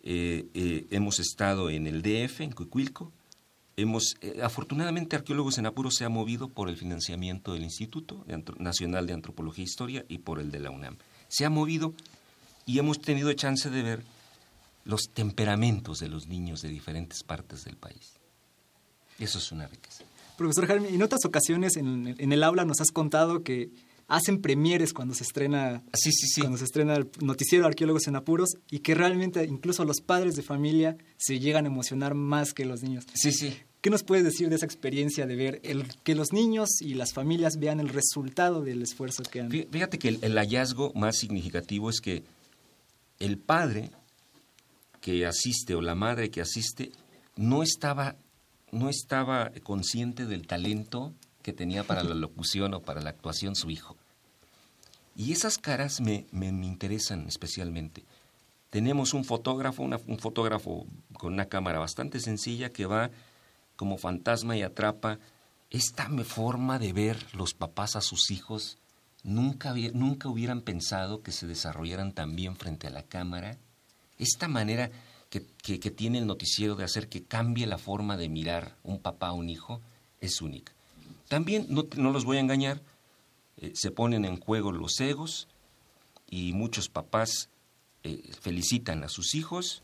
[0.04, 3.12] eh, hemos estado en el DF, en Cuicuilco.
[3.78, 8.24] Hemos, afortunadamente, Arqueólogos en Apuros se ha movido por el financiamiento del Instituto
[8.58, 10.96] Nacional de Antropología e Historia y por el de la UNAM.
[11.28, 11.94] Se ha movido
[12.66, 14.02] y hemos tenido chance de ver
[14.84, 18.14] los temperamentos de los niños de diferentes partes del país.
[19.20, 20.02] Eso es una riqueza.
[20.36, 23.70] Profesor Jaime, en otras ocasiones en, el aula nos has contado que
[24.08, 26.40] hacen premieres cuando se estrena sí, sí, sí.
[26.40, 30.42] cuando se estrena el noticiero Arqueólogos en Apuros y que realmente incluso los padres de
[30.42, 33.04] familia se llegan a emocionar más que los niños.
[33.14, 33.56] Sí, sí.
[33.80, 35.60] ¿Qué nos puedes decir de esa experiencia de ver
[36.02, 39.50] que los niños y las familias vean el resultado del esfuerzo que han?
[39.50, 42.24] Fíjate que el hallazgo más significativo es que
[43.20, 43.90] el padre
[45.00, 46.90] que asiste o la madre que asiste
[47.36, 48.16] no estaba,
[48.72, 53.70] no estaba consciente del talento que tenía para la locución o para la actuación su
[53.70, 53.96] hijo.
[55.16, 58.04] Y esas caras me, me, interesan especialmente.
[58.70, 63.10] Tenemos un fotógrafo, un fotógrafo con una cámara bastante sencilla que va
[63.78, 65.20] como fantasma y atrapa
[65.70, 68.76] esta forma de ver los papás a sus hijos
[69.22, 73.56] nunca, nunca hubieran pensado que se desarrollaran tan bien frente a la cámara.
[74.18, 74.90] Esta manera
[75.30, 75.40] que,
[75.90, 79.48] tiene el noticiero de hacer que cambie la forma de mirar un papá a un
[79.48, 79.80] hijo
[80.20, 80.72] es única.
[81.28, 82.82] También, no, no los voy a engañar,
[83.58, 85.46] eh, se ponen en juego los egos
[86.28, 87.48] y muchos papás
[88.02, 89.82] eh, felicitan a sus hijos,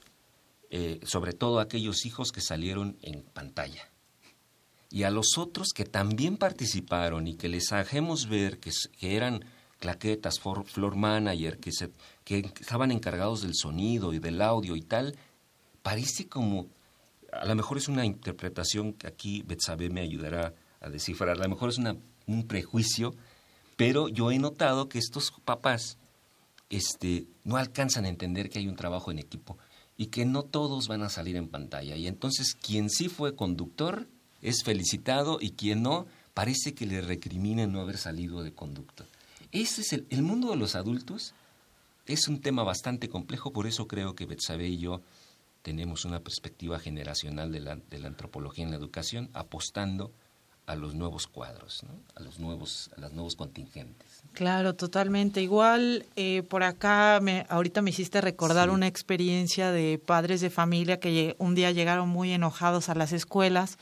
[0.76, 3.92] eh, sobre todo aquellos hijos que salieron en pantalla.
[4.90, 9.44] Y a los otros que también participaron y que les hagemos ver que, eran
[9.78, 11.92] claquetas, floor manager, que, se,
[12.24, 15.16] que estaban encargados del sonido y del audio y tal,
[15.84, 16.66] parece como,
[17.30, 21.48] a lo mejor es una interpretación que aquí Betsabe me ayudará a descifrar, a lo
[21.48, 23.14] mejor es una, un prejuicio,
[23.76, 25.98] pero yo he notado que estos papás
[26.68, 29.56] este, no alcanzan a entender que hay un trabajo en equipo
[29.96, 31.96] y que no todos van a salir en pantalla.
[31.96, 34.08] Y entonces quien sí fue conductor
[34.42, 39.06] es felicitado y quien no, parece que le recrimina no haber salido de conducta.
[39.52, 41.34] Ese es el, el mundo de los adultos.
[42.06, 45.00] Es un tema bastante complejo, por eso creo que Betsabe y yo
[45.62, 50.12] tenemos una perspectiva generacional de la, de la antropología en la educación apostando
[50.66, 51.82] a los nuevos cuadros,
[52.14, 54.22] a los nuevos, a los nuevos contingentes.
[54.32, 55.42] Claro, totalmente.
[55.42, 60.98] Igual eh, por acá, me, ahorita me hiciste recordar una experiencia de padres de familia
[60.98, 63.78] que un día llegaron muy enojados a las escuelas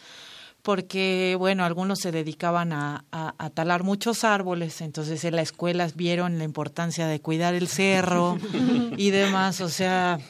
[0.62, 6.38] porque, bueno, algunos se dedicaban a, a, talar muchos árboles, entonces en la escuela vieron
[6.38, 8.38] la importancia de cuidar el cerro
[8.96, 10.20] y demás, o sea,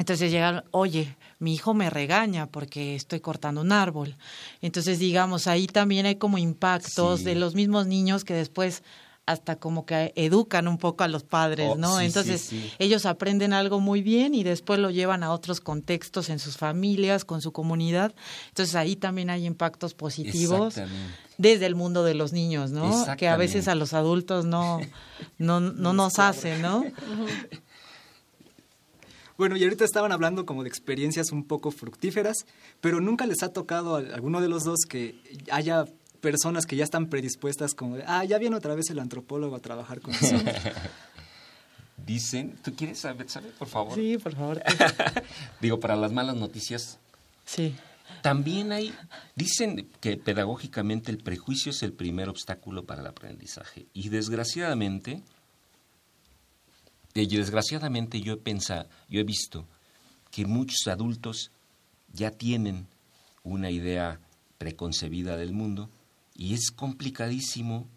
[0.00, 4.16] entonces llegaron, oye, mi hijo me regaña porque estoy cortando un árbol.
[4.62, 8.82] Entonces, digamos, ahí también hay como impactos de los mismos niños que después
[9.26, 12.00] hasta como que educan un poco a los padres, oh, ¿no?
[12.00, 16.56] Entonces ellos aprenden algo muy bien y después lo llevan a otros contextos en sus
[16.56, 18.14] familias, con su comunidad.
[18.48, 20.76] Entonces ahí también hay impactos positivos
[21.36, 23.06] desde el mundo de los niños, ¿no?
[23.18, 24.80] Que a veces a los adultos no,
[25.36, 26.84] no, no nos hacen, ¿no?
[29.40, 32.44] Bueno, y ahorita estaban hablando como de experiencias un poco fructíferas,
[32.82, 35.18] pero nunca les ha tocado a alguno de los dos que
[35.50, 35.86] haya
[36.20, 39.60] personas que ya están predispuestas como de, ah, ya viene otra vez el antropólogo a
[39.60, 40.54] trabajar con nosotros.
[42.06, 43.94] Dicen, ¿tú quieres saber, saber, por favor?
[43.94, 44.62] Sí, por favor.
[45.62, 46.98] Digo, para las malas noticias.
[47.46, 47.74] Sí.
[48.20, 48.92] También hay,
[49.36, 53.86] dicen que pedagógicamente el prejuicio es el primer obstáculo para el aprendizaje.
[53.94, 55.22] Y desgraciadamente,
[57.14, 59.66] desgraciadamente yo he pensado, yo he visto
[60.30, 61.50] que muchos adultos
[62.12, 62.86] ya tienen
[63.42, 64.20] una idea
[64.58, 65.90] preconcebida del mundo
[66.34, 67.88] y es complicadísimo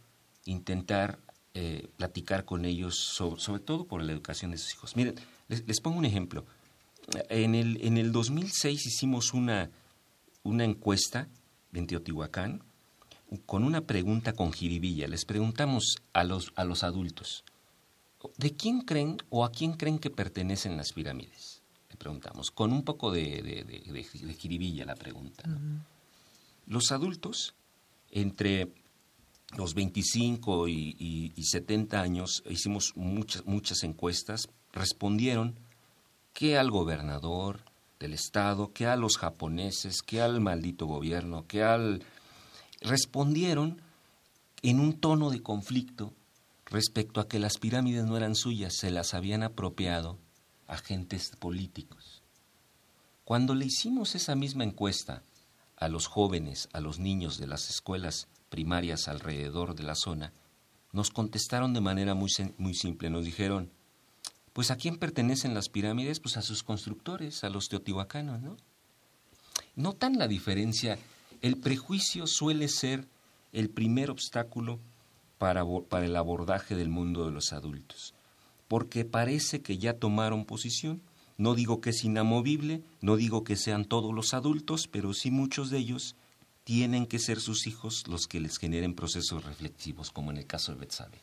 [0.46, 1.20] intentar
[1.54, 4.96] eh, platicar con ellos sobre, todo por la educación de sus hijos.
[4.96, 5.16] Miren,
[5.48, 6.46] les, pongo un ejemplo.
[7.30, 9.70] En el, en el 2006 hicimos una,
[10.44, 11.28] una encuesta
[11.74, 12.64] en Teotihuacán
[13.46, 15.08] con una pregunta con jiribilla.
[15.08, 17.44] Les preguntamos a los, a los adultos,
[18.38, 21.62] ¿de quién creen o a quién creen que pertenecen las pirámides?
[21.90, 25.44] Le preguntamos, con un poco de, de, jiribilla la pregunta.
[26.66, 27.54] Los adultos,
[28.12, 28.70] entre
[29.58, 35.56] los 25 y, 70 años, hicimos muchas, muchas encuestas, respondieron
[36.34, 37.60] que al gobernador
[38.00, 42.04] del estado, que a los japoneses, que al maldito gobierno, que al...
[42.82, 43.82] respondieron
[44.62, 46.14] en un tono de conflicto
[46.74, 50.18] respecto a que las pirámides no eran suyas, se las habían apropiado
[50.68, 52.24] agentes políticos.
[53.26, 55.22] Cuando le hicimos esa misma encuesta
[55.78, 60.34] a los jóvenes, a los niños de las escuelas primarias alrededor de la zona,
[60.92, 63.70] nos contestaron de manera muy, muy simple, nos dijeron,
[64.52, 68.58] pues a quién pertenecen las pirámides, pues a sus constructores, a los teotihuacanos, ¿no?
[69.76, 70.98] Notan la diferencia,
[71.42, 73.08] el prejuicio suele ser
[73.52, 74.80] el primer obstáculo
[75.44, 78.14] para, para el abordaje del mundo de los adultos,
[78.70, 81.02] porque parece que ya tomaron posición.
[81.38, 85.70] No digo que es inamovible, no digo que sean todos los adultos, pero sí muchos
[85.70, 86.16] de ellos
[86.64, 90.72] tienen que ser sus hijos los que les generen procesos reflexivos, como en el caso
[90.72, 91.18] de Betsabe.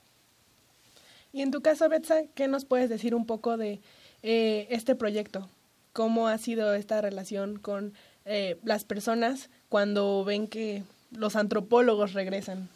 [1.32, 3.80] Y en tu caso, Betsa, ¿qué nos puedes decir un poco de
[4.22, 5.48] eh, este proyecto?
[5.94, 7.94] ¿Cómo ha sido esta relación con
[8.26, 12.68] eh, las personas cuando ven que los antropólogos regresan?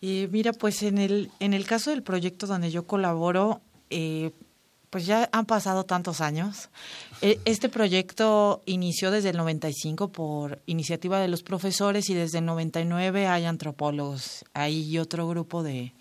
[0.00, 4.32] Mira, pues en el, en el caso del proyecto donde yo colaboro, eh,
[4.90, 6.68] pues ya han pasado tantos años.
[7.20, 12.44] E, este proyecto inició desde el 95 por iniciativa de los profesores y desde el
[12.44, 14.44] 99 hay antropólogos.
[14.52, 15.94] Hay otro grupo de,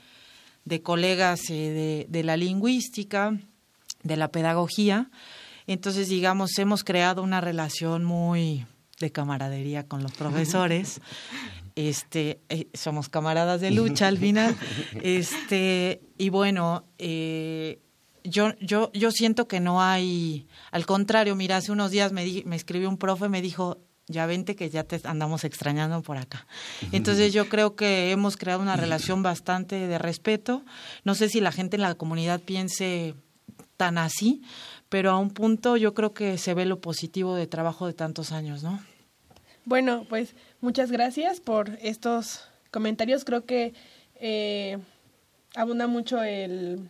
[0.65, 3.35] de colegas eh, de, de la lingüística,
[4.03, 5.09] de la pedagogía.
[5.65, 8.65] Entonces, digamos, hemos creado una relación muy
[8.99, 11.01] de camaradería con los profesores
[11.75, 14.55] este eh, somos camaradas de lucha al final
[15.01, 17.79] este y bueno eh,
[18.23, 22.55] yo yo yo siento que no hay al contrario mira hace unos días me me
[22.55, 26.45] escribió un profe me dijo ya vente que ya te andamos extrañando por acá.
[26.91, 30.63] Entonces yo creo que hemos creado una relación bastante de respeto.
[31.03, 33.15] No sé si la gente en la comunidad piense
[33.77, 34.41] tan así,
[34.89, 38.31] pero a un punto yo creo que se ve lo positivo de trabajo de tantos
[38.31, 38.81] años, ¿no?
[39.65, 43.25] Bueno, pues muchas gracias por estos comentarios.
[43.25, 43.73] Creo que
[44.15, 44.79] eh,
[45.55, 46.89] abunda mucho el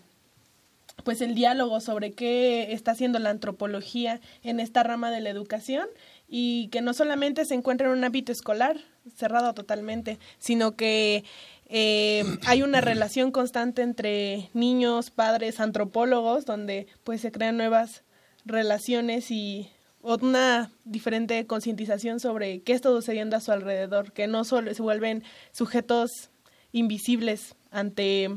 [1.03, 5.87] pues el diálogo sobre qué está haciendo la antropología en esta rama de la educación
[6.29, 8.77] y que no solamente se encuentra en un ámbito escolar
[9.15, 11.23] cerrado totalmente, sino que
[11.67, 18.03] eh, hay una relación constante entre niños, padres, antropólogos, donde pues se crean nuevas
[18.45, 19.71] relaciones y
[20.03, 25.23] una diferente concientización sobre qué está sucediendo a su alrededor, que no solo se vuelven
[25.51, 26.29] sujetos
[26.71, 28.29] invisibles ante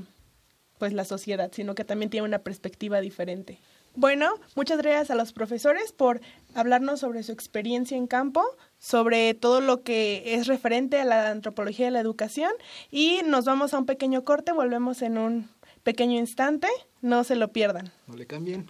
[0.78, 3.58] pues la sociedad, sino que también tiene una perspectiva diferente.
[3.94, 6.20] Bueno, muchas gracias a los profesores por
[6.54, 8.44] hablarnos sobre su experiencia en campo,
[8.78, 12.52] sobre todo lo que es referente a la antropología de la educación
[12.90, 15.48] y nos vamos a un pequeño corte, volvemos en un
[15.82, 16.68] pequeño instante,
[17.00, 17.90] no se lo pierdan.
[18.06, 18.66] No le cambien.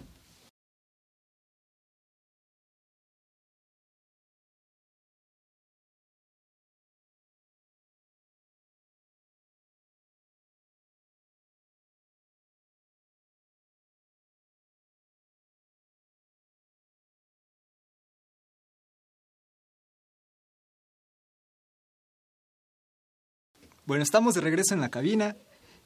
[23.87, 25.37] Bueno, estamos de regreso en la cabina.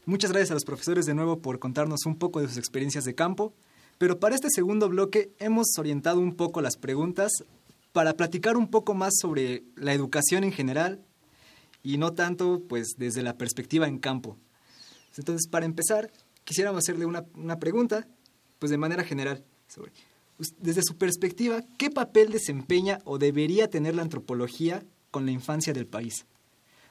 [0.08, 3.14] Muchas gracias a los profesores de nuevo por contarnos un poco de sus experiencias de
[3.14, 3.54] campo.
[4.00, 7.32] Pero para este segundo bloque hemos orientado un poco las preguntas
[7.92, 11.00] para platicar un poco más sobre la educación en general
[11.84, 14.36] y no tanto pues desde la perspectiva en campo.
[15.16, 16.12] Entonces, para empezar,
[16.44, 18.08] quisiéramos hacerle una, pregunta,
[18.58, 19.92] pues de manera general, sobre,
[20.58, 25.86] desde su perspectiva, ¿qué papel desempeña o debería tener la antropología con la infancia del
[25.86, 26.26] país?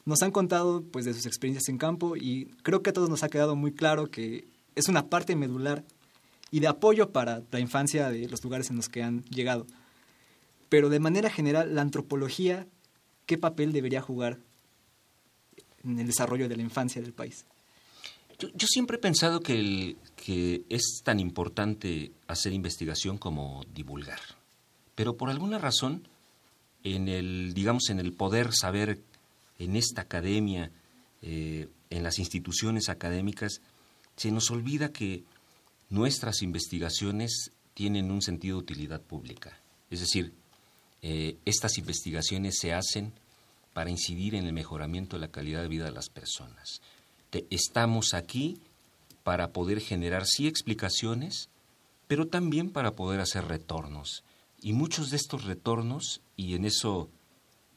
[0.04, 3.22] Nos han contado pues de sus experiencias en campo y creo que a todos nos
[3.22, 5.84] ha quedado muy claro que es una parte medular
[6.50, 9.66] y de apoyo para la infancia de los lugares en los que han llegado.
[10.68, 12.66] Pero de manera general, la antropología,
[13.26, 14.38] ¿qué papel debería jugar
[15.84, 17.44] en el desarrollo de la infancia del país?
[18.38, 24.20] Yo, siempre he pensado que, que es tan importante hacer investigación como divulgar.
[24.94, 26.08] Pero por alguna razón,
[26.82, 29.02] en el, digamos, en el poder saber
[29.60, 30.72] en esta academia,
[31.22, 33.60] eh, en las instituciones académicas,
[34.16, 35.22] se nos olvida que
[35.90, 39.60] nuestras investigaciones tienen un sentido de utilidad pública.
[39.90, 40.32] Es decir,
[41.02, 43.12] eh, estas investigaciones se hacen
[43.74, 46.80] para incidir en el mejoramiento de la calidad de vida de las personas.
[47.50, 48.58] estamos aquí
[49.22, 51.48] para poder generar sí explicaciones,
[52.08, 54.24] pero también para poder hacer retornos.
[54.62, 57.08] Y muchos de estos retornos, y en eso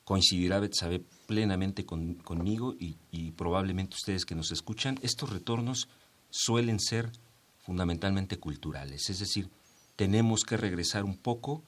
[0.03, 5.87] coincidirá Betsabe plenamente conmigo y, probablemente ustedes que nos escuchan, estos retornos
[6.29, 7.11] suelen ser
[7.59, 9.49] fundamentalmente culturales, es decir,
[9.95, 11.63] tenemos que regresar un poco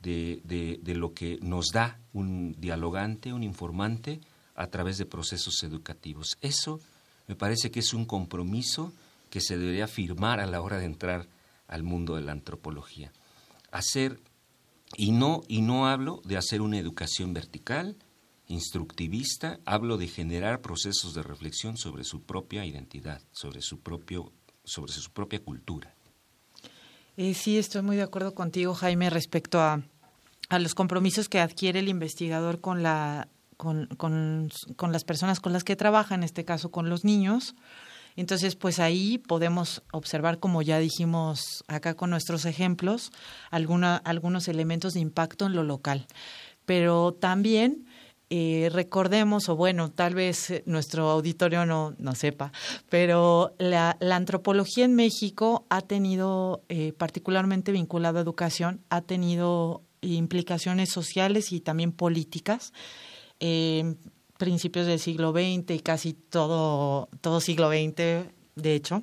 [0.00, 4.20] de, de, lo que nos da un dialogante, un informante,
[4.54, 6.36] a través de procesos educativos.
[6.42, 6.80] Eso
[7.26, 8.92] me parece que es un compromiso
[9.30, 11.26] que se debería firmar a la hora de entrar
[11.66, 13.12] al mundo de la antropología.
[13.70, 14.20] Hacer,
[14.96, 17.96] y no, y no hablo de hacer una educación vertical,
[18.48, 24.32] instructivista, hablo de generar procesos de reflexión sobre su propia identidad, sobre su, propio,
[24.64, 25.94] sobre su propia cultura.
[27.16, 29.82] Eh, sí, estoy muy de acuerdo contigo, Jaime, respecto a,
[30.48, 35.52] a los compromisos que adquiere el investigador con, la, con, con, con las personas con
[35.52, 37.54] las que trabaja, en este caso con los niños.
[38.16, 43.10] Entonces, pues ahí podemos observar, como ya dijimos acá con nuestros ejemplos,
[43.50, 46.06] algunos elementos de impacto en lo local.
[46.64, 47.86] Pero también
[48.34, 52.50] eh, recordemos, o bueno, tal vez eh, nuestro auditorio no, no sepa,
[52.88, 60.88] pero la, antropología en México ha tenido, eh, particularmente vinculada a educación, ha tenido implicaciones
[60.88, 62.72] sociales y también políticas.
[63.38, 63.98] en
[64.42, 68.26] principios del siglo XX y casi todo, todo siglo XX,
[68.56, 69.02] de hecho.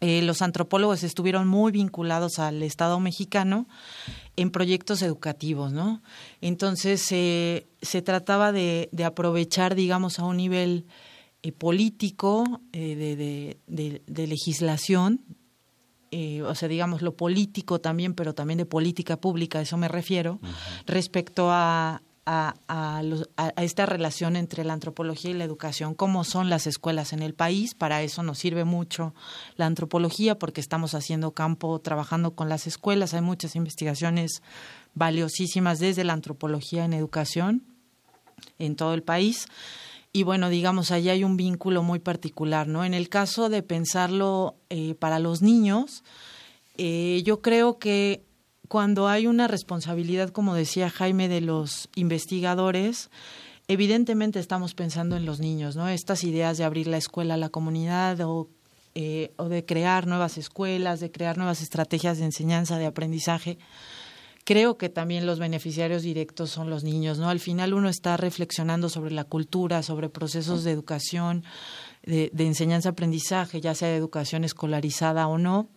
[0.00, 3.66] los antropólogos estuvieron muy vinculados al Estado mexicano
[4.36, 6.02] en proyectos educativos, ¿no?
[6.40, 10.86] Entonces se trataba de, aprovechar, digamos, a un nivel
[11.42, 15.20] eh, político, eh, de, legislación,
[16.12, 19.88] eh, o sea, digamos, lo político también, pero también de política pública, a eso me
[19.88, 20.38] refiero,
[20.86, 26.66] respecto a, a, a, esta relación entre la antropología y la educación, cómo son las
[26.66, 27.74] escuelas en el país.
[27.74, 29.14] Para eso nos sirve mucho
[29.56, 33.14] la antropología porque estamos haciendo campo, trabajando con las escuelas.
[33.14, 34.42] Hay muchas investigaciones
[34.94, 37.62] valiosísimas desde la antropología en educación
[38.58, 39.46] en todo el país.
[40.12, 42.84] Y bueno, digamos, ahí hay un vínculo muy particular, ¿no?
[42.84, 46.02] En el caso de pensarlo eh, para los niños,
[46.76, 48.24] eh, yo creo que
[48.70, 53.10] cuando hay una responsabilidad, como decía Jaime, de los investigadores,
[53.66, 55.88] evidentemente estamos pensando en los niños, ¿no?
[55.88, 58.48] Estas ideas de abrir la escuela a la comunidad o,
[58.94, 63.58] eh, o de crear nuevas escuelas, de crear nuevas estrategias de enseñanza, de aprendizaje.
[64.44, 67.28] Creo que también los beneficiarios directos son los niños, ¿no?
[67.28, 71.42] Al final uno está reflexionando sobre la cultura, sobre procesos de educación,
[72.04, 75.70] de, de enseñanza-aprendizaje, ya sea de educación escolarizada o no,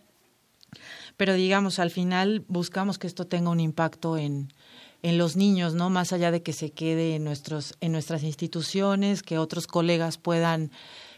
[1.16, 4.52] pero digamos, al final buscamos que esto tenga un impacto en,
[5.02, 5.90] en los niños, ¿no?
[5.90, 10.70] Más allá de que se quede en, nuestros, en nuestras instituciones, que otros colegas puedan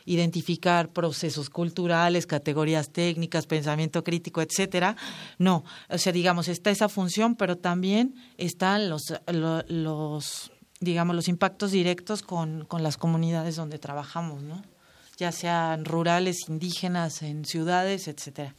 [0.06, 4.96] identificar procesos culturales, categorías técnicas, pensamiento crítico, etcétera.
[5.38, 11.70] No, o sea, digamos, está esa función, pero también están los, los digamos, los impactos
[11.70, 14.62] directos con, con las comunidades donde trabajamos, ¿no?
[15.16, 18.54] Ya sean rurales, indígenas, en ciudades, etcétera.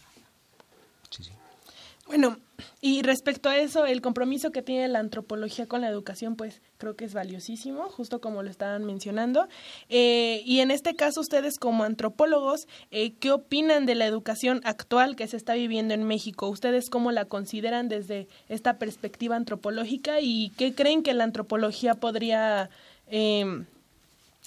[2.07, 2.37] Bueno,
[2.79, 6.95] y respecto a eso, el compromiso que tiene la antropología con la educación, pues creo
[6.95, 9.47] que es valiosísimo, justo como lo estaban mencionando.
[9.89, 15.17] Eh, y en este caso, ustedes como antropólogos, eh, ¿qué opinan de la educación actual
[15.17, 16.47] que se está viviendo en México?
[16.47, 22.69] ¿Ustedes cómo la consideran desde esta perspectiva antropológica y qué creen que la antropología podría
[23.09, 23.65] em,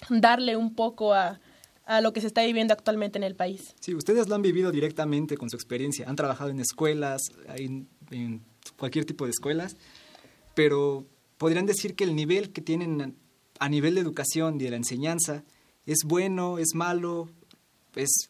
[0.09, 1.39] darle un poco a,
[1.85, 3.75] a lo que se está viviendo actualmente en el país.
[3.79, 6.07] Sí, ustedes lo han vivido directamente con su experiencia.
[6.07, 7.21] Han trabajado en escuelas,
[7.55, 8.41] en, en
[8.77, 9.77] cualquier tipo de escuelas,
[10.53, 11.05] pero
[11.37, 13.15] podrían decir que el nivel que tienen
[13.59, 15.43] a nivel de educación y de la enseñanza
[15.85, 17.29] es bueno, es malo,
[17.95, 18.29] es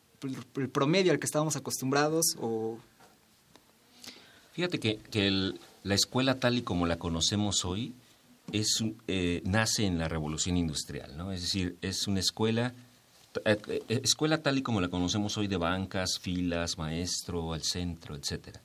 [0.56, 2.78] el promedio al que estábamos acostumbrados o...
[4.54, 7.93] Fíjate que, que la escuela tal y como la conocemos hoy
[8.52, 11.32] es, eh, nace en la revolución industrial, ¿no?
[11.32, 12.74] Es decir, es una escuela
[13.88, 18.57] escuela tal y como la conocemos hoy de bancas, filas, maestro, al centro, etc.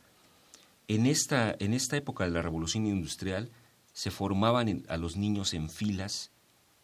[0.88, 3.50] En esta, en esta época de la revolución industrial
[3.92, 6.30] se formaban a los niños en filas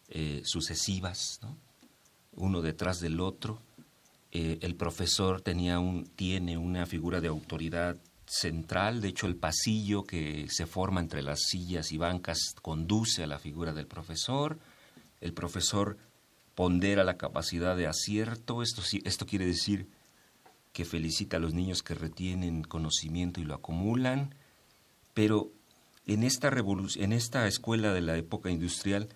[0.09, 1.39] eh, sucesivas,
[2.35, 3.61] uno detrás del otro.
[4.31, 10.47] el profesor tenía un, tiene una figura de autoridad central, de hecho el pasillo que
[10.49, 14.57] se forma entre las sillas y bancas conduce a la figura del profesor.
[15.21, 15.97] El profesor
[16.55, 18.61] pondera la capacidad de acierto.
[18.61, 19.87] Esto, esto quiere decir
[20.71, 24.35] que felicita a los niños que retienen conocimiento y lo acumulan,
[25.13, 25.51] pero
[26.07, 29.07] en esta, en esta escuela de la época industrial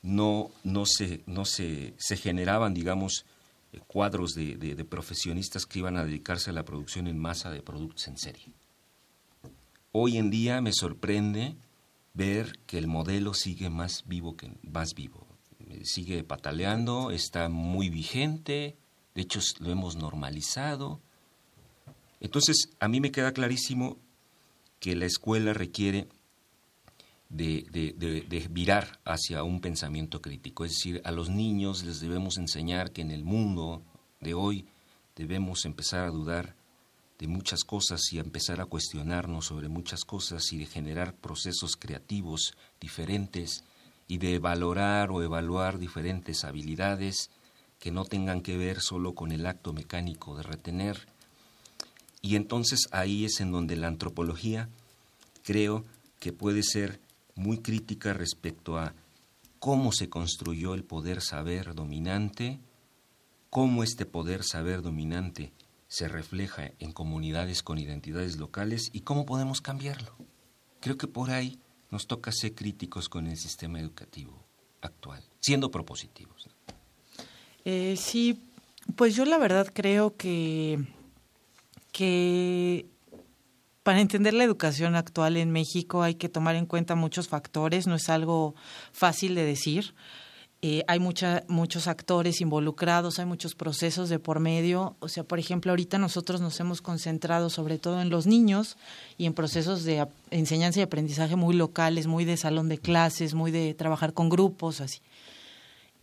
[0.00, 3.26] no, no, se, no se, se generaban, digamos,
[3.72, 7.62] eh, cuadros de, de, profesionistas que iban a dedicarse a la producción en masa de
[7.62, 8.46] productos en serie.
[9.92, 11.56] Hoy en día me sorprende
[12.14, 15.31] ver que el modelo sigue más vivo que más vivo
[15.84, 18.76] sigue pataleando, está muy vigente,
[19.14, 21.00] de hecho lo hemos normalizado.
[22.20, 23.98] Entonces, a mí me queda clarísimo
[24.78, 26.08] que la escuela requiere
[27.28, 27.66] de,
[28.28, 30.64] de, virar hacia un pensamiento crítico.
[30.64, 33.82] Es decir, a los niños les debemos enseñar que en el mundo
[34.20, 34.66] de hoy
[35.16, 36.54] debemos empezar a dudar
[37.18, 41.76] de muchas cosas y a empezar a cuestionarnos sobre muchas cosas y de generar procesos
[41.76, 43.64] creativos diferentes
[44.12, 47.30] y de valorar o evaluar diferentes habilidades
[47.78, 51.08] que no tengan que ver solo con el acto mecánico de retener.
[52.20, 54.68] Y entonces ahí es en donde la antropología
[55.42, 55.86] creo
[56.20, 57.00] que puede ser
[57.36, 58.92] muy crítica respecto a
[59.58, 62.60] cómo se construyó el poder saber dominante,
[63.48, 65.54] cómo este poder saber dominante
[65.88, 70.14] se refleja en comunidades con identidades locales y cómo podemos cambiarlo.
[70.80, 71.61] Creo que por ahí
[71.92, 74.42] nos toca ser críticos con el sistema educativo
[74.80, 76.48] actual, siendo propositivos.
[77.64, 78.42] Eh, sí,
[78.96, 80.82] pues yo la verdad creo que,
[81.92, 82.86] que
[83.82, 87.94] para entender la educación actual en México hay que tomar en cuenta muchos factores, no
[87.94, 88.54] es algo
[88.92, 89.94] fácil de decir.
[90.64, 94.94] Eh, hay mucha, muchos actores involucrados, hay muchos procesos de por medio.
[95.00, 98.76] O sea, por ejemplo, ahorita nosotros nos hemos concentrado sobre todo en los niños
[99.18, 103.50] y en procesos de enseñanza y aprendizaje muy locales, muy de salón de clases, muy
[103.50, 105.00] de trabajar con grupos, así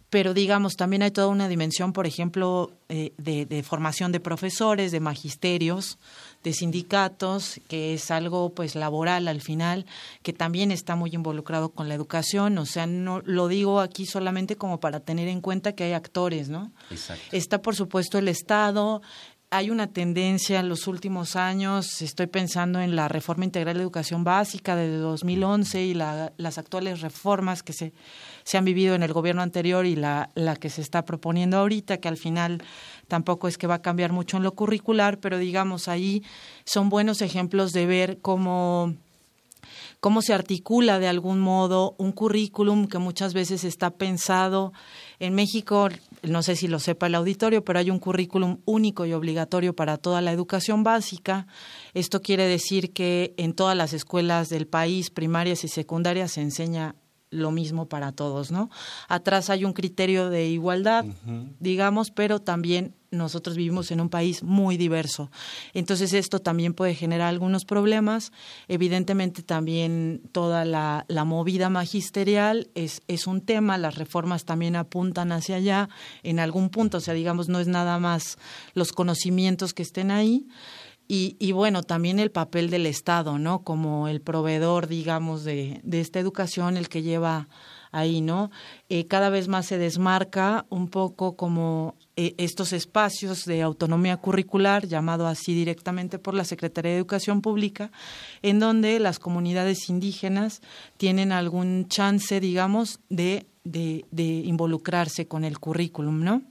[0.10, 5.00] pero digamos, también hay toda una dimensión, por ejemplo, eh, de, formación de profesores, de
[5.00, 6.00] magisterios,
[6.44, 9.86] de sindicatos, que es algo pues laboral al final,
[10.24, 14.56] que también está muy involucrado con la educación, o sea, no lo digo aquí solamente
[14.56, 16.72] como para tener en cuenta que hay actores, ¿no?
[16.90, 17.24] Exacto.
[17.32, 19.02] Está por supuesto el Estado,
[19.52, 24.24] hay una tendencia en los últimos años, estoy pensando en la reforma integral de educación
[24.24, 27.94] básica de 2011 y las actuales reformas que se,
[28.50, 31.98] se, han vivido en el gobierno anterior y la, la que se está proponiendo ahorita,
[31.98, 32.64] que al final
[33.08, 36.24] tampoco es que va a cambiar mucho en lo curricular, pero digamos ahí
[36.66, 38.96] son buenos ejemplos de ver cómo
[40.00, 44.72] cómo se articula de algún modo un currículum que muchas veces está pensado
[45.20, 45.90] en México,
[46.24, 49.98] no sé si lo sepa el auditorio, pero hay un currículum único y obligatorio para
[49.98, 51.48] toda la educación básica.
[51.94, 56.96] Esto quiere decir que en todas las escuelas del país, primarias y secundarias, se enseña
[57.32, 58.70] lo mismo para todos, ¿no?
[59.08, 61.06] Atrás hay un criterio de igualdad,
[61.60, 65.32] digamos, pero también nosotros vivimos en un país muy diverso.
[65.74, 68.32] Entonces esto también puede generar algunos problemas.
[68.68, 75.32] Evidentemente también toda la, la movida magisterial es, es un tema, las reformas también apuntan
[75.32, 75.90] hacia allá
[76.24, 78.38] en algún punto, o sea, digamos, no es nada más
[78.74, 80.48] los conocimientos que estén ahí.
[81.12, 83.64] Y, y, bueno, también el papel del Estado, ¿no?
[83.64, 87.48] Como el proveedor, digamos, de, de esta educación, el que lleva
[87.92, 88.52] ahí, ¿no?
[88.90, 94.86] Eh, cada vez más se desmarca un poco como eh, estos espacios de autonomía curricular,
[94.86, 97.92] llamado así directamente por la Secretaría de Educación Pública,
[98.44, 100.62] en donde las comunidades indígenas
[100.98, 106.44] tienen algún chance, digamos, de, de, de involucrarse con el currículum, ¿no?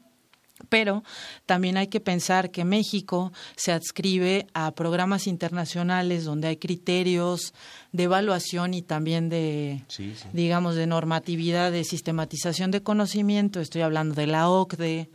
[0.68, 1.04] Pero
[1.46, 7.54] también hay que pensar que México se adscribe a programas internacionales donde hay criterios
[7.92, 9.84] de evaluación y también de,
[10.32, 13.60] digamos, de normatividad, de sistematización de conocimiento.
[13.60, 15.08] Estoy hablando de la OCDE,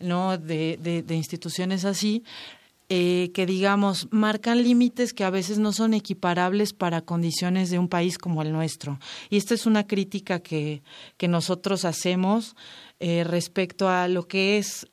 [0.00, 0.36] ¿no?
[0.36, 2.24] de, de, instituciones así,
[2.90, 7.88] eh, que digamos marcan límites que a veces no son equiparables para condiciones de un
[7.88, 8.98] país como el nuestro.
[9.28, 10.82] Y esta es una crítica que,
[11.18, 12.56] que nosotros hacemos
[13.00, 14.86] eh, respecto a lo que es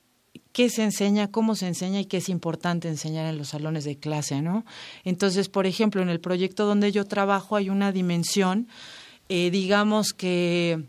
[0.52, 3.98] qué se enseña, cómo se enseña y qué es importante enseñar en los salones de
[3.98, 4.66] clase, ¿no?
[5.04, 8.68] Entonces, por ejemplo, en el proyecto donde yo trabajo hay una dimensión,
[9.28, 10.84] eh, digamos que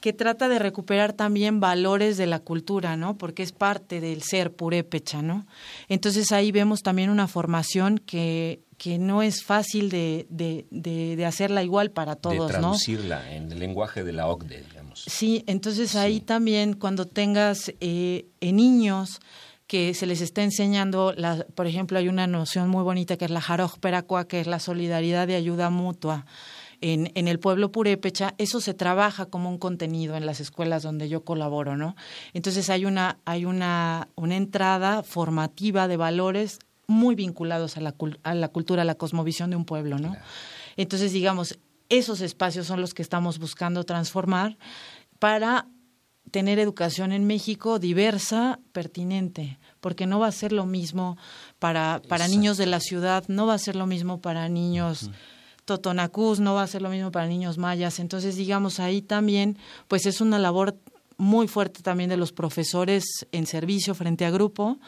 [0.00, 3.18] que trata de recuperar también valores de la cultura, ¿no?
[3.18, 5.46] Porque es parte del ser purépecha, ¿no?
[5.88, 11.64] Entonces ahí vemos también una formación que, que no es fácil de, de, de, hacerla
[11.64, 15.04] igual para todos, de traducirla en el lenguaje de la OCDE, digamos.
[15.06, 19.20] Sí, entonces ahí también cuando tengas eh, niños
[19.66, 23.30] que se les está enseñando, la, por ejemplo, hay una noción muy bonita que es
[23.30, 26.24] la Jaroj Peracua, que es la solidaridad y ayuda mutua
[26.80, 31.08] en, en el pueblo purépecha, eso se trabaja como un contenido en las escuelas donde
[31.08, 31.96] yo colaboro, ¿no?
[32.32, 38.34] Entonces hay una, hay una, una entrada formativa de valores muy vinculados a la, a
[38.34, 40.16] la cultura, a la cosmovisión de un pueblo, ¿no?
[40.76, 41.58] Entonces, digamos,
[41.88, 44.56] esos espacios son los que estamos buscando transformar
[45.18, 45.66] para
[46.30, 51.16] tener educación en México diversa, pertinente, porque no va a ser lo mismo
[51.58, 55.10] para, para niños de la ciudad, no va a ser lo mismo para niños
[55.68, 57.98] totonacús, no va a ser lo mismo para niños mayas.
[57.98, 60.76] Entonces, digamos, ahí también, pues es una labor
[61.18, 64.78] muy fuerte también de los profesores en servicio frente a grupo,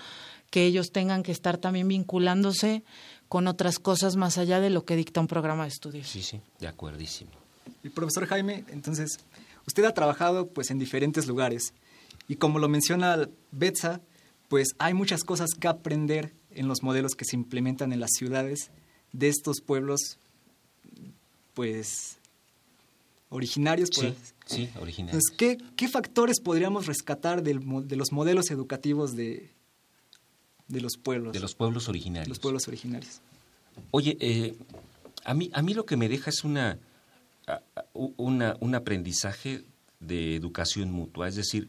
[0.49, 2.83] que ellos tengan que estar también vinculándose
[3.29, 6.09] con otras cosas más allá de lo que dicta un programa de estudios.
[6.09, 7.31] Sí, sí, de acuerdísimo.
[7.85, 9.19] Y profesor Jaime, entonces,
[9.67, 11.75] usted ha trabajado pues en diferentes lugares
[12.27, 14.01] y como lo menciona Betsa,
[14.49, 18.71] pues hay muchas cosas que aprender en los modelos que se implementan en las ciudades
[19.13, 20.19] de estos pueblos
[21.55, 22.19] pues
[23.29, 23.91] originarios.
[23.93, 24.15] sí,
[24.47, 25.23] sí, originarios.
[25.37, 29.51] ¿qué, ¿qué, factores podríamos rescatar del, de los modelos educativos de,
[30.69, 31.33] de los pueblos?
[31.33, 32.29] De los pueblos originarios.
[32.29, 33.21] Los pueblos originarios.
[33.91, 34.57] Oye, eh,
[35.25, 36.79] a, mí, a mí lo que me deja es una,
[37.93, 39.65] una, un aprendizaje
[40.01, 41.69] de educación mutua, es decir,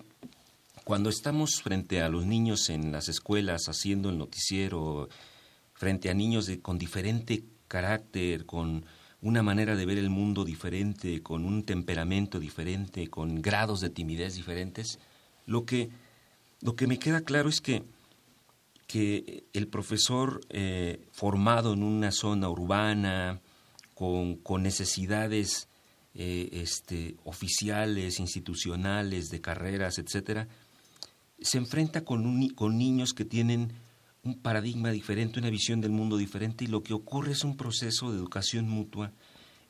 [0.83, 5.09] cuando estamos frente a los niños en las escuelas haciendo el noticiero,
[5.73, 8.85] frente a niños de, con diferente carácter, con
[9.21, 14.35] una manera de ver el mundo diferente, con un temperamento diferente, con grados de timidez
[14.35, 14.99] diferentes,
[15.45, 15.89] lo que,
[16.61, 17.83] lo que me queda claro es que,
[18.87, 23.41] que el profesor eh, formado en una zona urbana,
[23.93, 25.67] con, con necesidades
[26.15, 30.47] eh, este, oficiales, institucionales, de carreras, etcétera,
[31.39, 33.73] se enfrenta con, con niños que tienen
[34.23, 38.11] un paradigma diferente, una visión del mundo diferente y lo que ocurre es un proceso
[38.11, 39.11] de educación mutua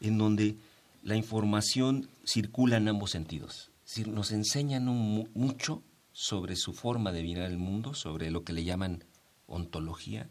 [0.01, 0.57] en donde
[1.03, 3.71] la información circula en ambos sentidos.
[3.85, 5.81] Es decir, nos enseñan mucho
[6.11, 9.03] sobre su forma de mirar el mundo, sobre lo que le llaman
[9.47, 10.29] ontología,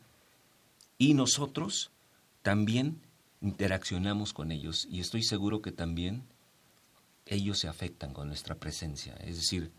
[0.99, 1.91] y nosotros
[2.43, 3.01] también
[3.41, 6.25] interaccionamos con ellos y estoy seguro que también
[7.27, 9.15] ellos se afectan con nuestra presencia.
[9.25, 9.71] Es decir,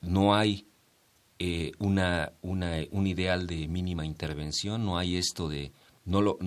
[0.00, 0.66] no hay
[1.44, 5.72] eh, una, una, un ideal de mínima intervención, no hay esto de,
[6.04, 6.38] no lo,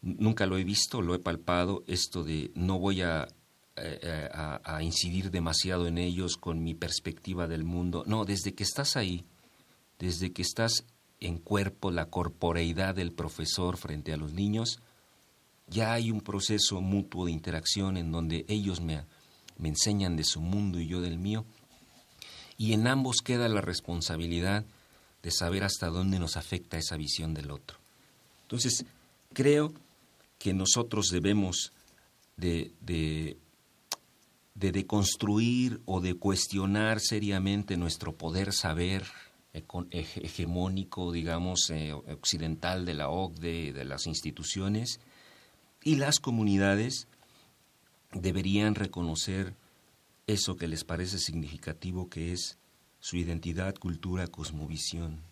[0.00, 3.28] nunca lo he visto, lo he palpado, esto de no voy a,
[3.76, 8.04] eh, a, incidir demasiado en ellos con mi perspectiva del mundo.
[8.06, 9.26] No, desde que estás ahí,
[9.98, 10.86] desde que estás
[11.20, 14.80] en cuerpo, la corporeidad del profesor frente a los niños,
[15.66, 19.04] ya hay un proceso mutuo de interacción en donde ellos me
[19.62, 21.44] enseñan de su mundo y yo del mío
[22.58, 24.66] y en ambos queda la responsabilidad
[25.22, 27.78] de saber hasta dónde nos afecta esa visión del otro.
[28.42, 28.84] Entonces,
[29.32, 29.72] creo
[30.38, 31.72] que nosotros debemos
[32.36, 33.36] de, de,
[34.54, 39.06] de deconstruir o de cuestionar seriamente nuestro poder saber
[39.90, 45.00] hegemónico, digamos, eh, occidental de la OCDE, de las instituciones,
[45.82, 47.08] y las comunidades
[48.12, 49.54] deberían reconocer
[50.28, 52.58] eso que les parece significativo, que es
[53.00, 55.22] su identidad, cultura, cosmovisión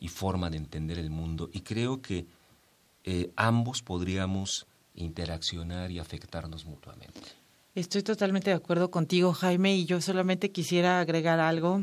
[0.00, 1.50] y forma de entender el mundo.
[1.52, 2.26] Y creo que
[3.02, 7.20] eh, ambos podríamos interaccionar y afectarnos mutuamente.
[7.74, 11.82] Estoy totalmente de acuerdo contigo, Jaime, y yo solamente quisiera agregar algo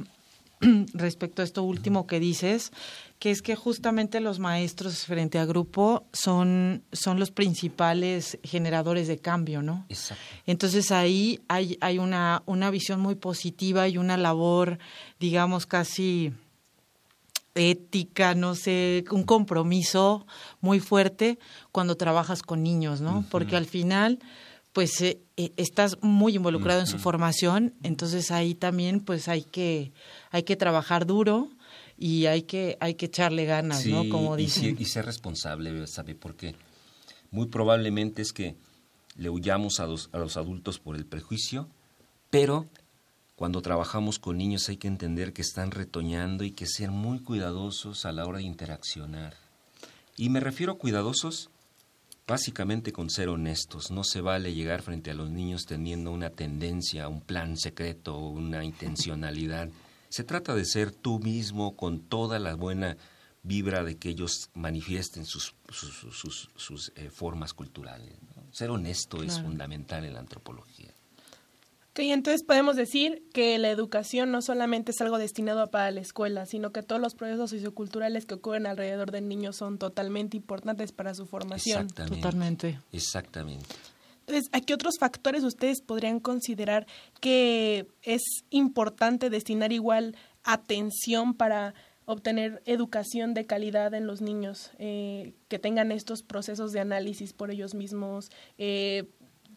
[0.93, 2.71] respecto a esto último que dices,
[3.19, 9.17] que es que justamente los maestros frente a grupo son, son los principales generadores de
[9.19, 9.85] cambio, ¿no?
[9.89, 10.23] Exacto.
[10.45, 14.79] Entonces ahí hay, hay una, una visión muy positiva y una labor,
[15.19, 16.33] digamos, casi
[17.55, 20.25] ética, no sé, un compromiso
[20.61, 21.37] muy fuerte
[21.71, 23.25] cuando trabajas con niños, ¿no?
[23.29, 24.19] Porque al final
[24.73, 29.91] pues eh, eh, estás muy involucrado en su formación, entonces ahí también pues hay que
[30.31, 31.49] hay que trabajar duro
[31.97, 34.07] y hay que hay que echarle ganas, ¿no?
[34.09, 34.75] Como dicen.
[34.77, 36.15] Y, y, ser responsable, ¿sabe?
[36.15, 36.55] Porque
[37.31, 38.55] muy probablemente es que
[39.17, 41.67] le huyamos a los, a los adultos por el prejuicio,
[42.31, 42.67] pero
[43.35, 48.05] cuando trabajamos con niños hay que entender que están retoñando y que ser muy cuidadosos
[48.05, 49.35] a la hora de interaccionar.
[50.17, 51.50] Y me refiero a cuidadosos
[52.31, 53.91] básicamente con ser honestos.
[53.91, 58.63] No se vale llegar frente a los niños teniendo una tendencia, un plan secreto, una
[58.71, 59.69] intencionalidad.
[60.07, 62.95] Se trata de ser tú mismo con toda la buena
[63.43, 68.15] vibra de que ellos manifiesten sus, sus, eh, formas culturales.
[68.51, 70.93] Ser honesto es fundamental en la antropología.
[71.91, 76.45] Ok, entonces podemos decir que la educación no solamente es algo destinado para la escuela,
[76.45, 81.13] sino que todos los procesos socioculturales que ocurren alrededor del niño son totalmente importantes para
[81.13, 81.81] su formación.
[81.81, 82.21] Exactamente.
[82.21, 82.79] Totalmente.
[82.93, 83.65] Exactamente.
[84.21, 86.87] Entonces, ¿a qué otros factores ustedes podrían considerar
[87.19, 88.21] que es
[88.51, 90.15] importante destinar igual
[90.45, 91.73] atención para
[92.05, 97.51] obtener educación de calidad en los niños, eh, que tengan estos procesos de análisis por
[97.51, 99.09] ellos mismos, eh,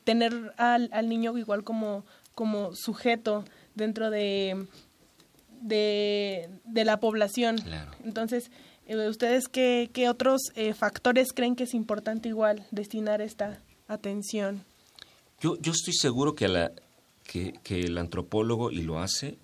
[0.02, 2.04] tener al, al niño igual como
[2.34, 4.66] como sujeto dentro de,
[5.60, 7.56] de, la población.
[8.04, 8.50] Entonces,
[8.86, 14.64] eh, ¿ustedes qué, qué otros eh, factores creen que es importante igual destinar esta atención?
[15.40, 16.72] Yo, yo estoy seguro que, la,
[17.24, 19.38] que, el antropólogo, y lo hace,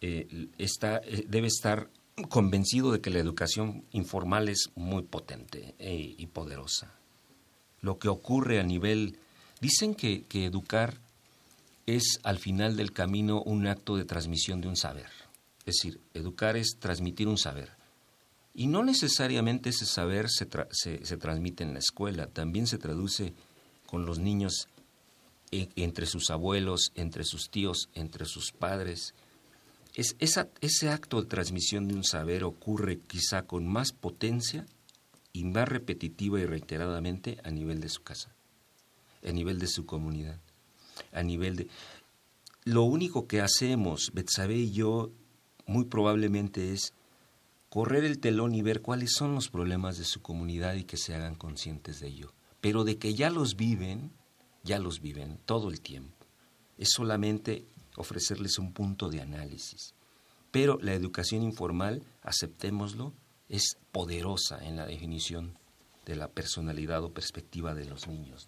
[0.00, 1.88] eh, está, debe estar
[2.28, 6.94] convencido de que la educación informal es muy potente y poderosa.
[7.80, 9.18] Lo que ocurre a nivel...
[9.60, 10.98] Dicen que, que educar
[11.86, 15.08] es al final del camino un acto de transmisión de un saber.
[15.66, 17.70] Es decir, educar es transmitir un saber.
[18.54, 23.34] Y no necesariamente ese saber se, se, transmite en la escuela, también se traduce
[23.86, 24.68] con los niños
[25.50, 29.14] e, entre sus abuelos, entre sus tíos, entre sus padres.
[29.94, 34.66] Es, ese acto de transmisión de un saber ocurre quizá con más potencia
[35.32, 38.34] y más repetitiva y reiteradamente a nivel de su casa,
[39.26, 40.38] a nivel de su comunidad
[41.12, 41.68] a nivel de...
[42.64, 45.10] Lo único que hacemos, Betsabe y yo,
[45.66, 46.94] muy probablemente es
[47.68, 51.14] correr el telón y ver cuáles son los problemas de su comunidad y que se
[51.14, 52.32] hagan conscientes de ello.
[52.60, 54.12] Pero de que ya los viven,
[54.62, 56.14] ya los viven todo el tiempo.
[56.78, 57.66] Es solamente
[57.96, 59.94] ofrecerles un punto de análisis.
[60.50, 63.12] Pero la educación informal, aceptémoslo,
[63.48, 65.58] es poderosa en la definición
[66.06, 68.46] de la personalidad o perspectiva de los niños.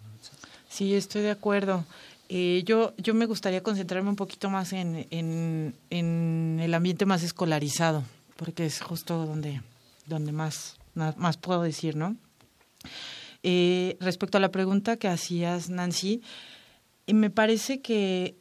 [0.69, 1.85] Sí, estoy de acuerdo.
[2.29, 8.03] Eh, yo, yo me gustaría concentrarme un poquito más en, en, el ambiente más escolarizado,
[8.35, 9.61] porque es justo donde,
[10.05, 12.17] donde más, más puedo decir, ¿no?
[13.43, 16.21] Eh, respecto a la pregunta que hacías, Nancy,
[17.05, 18.35] eh, me parece que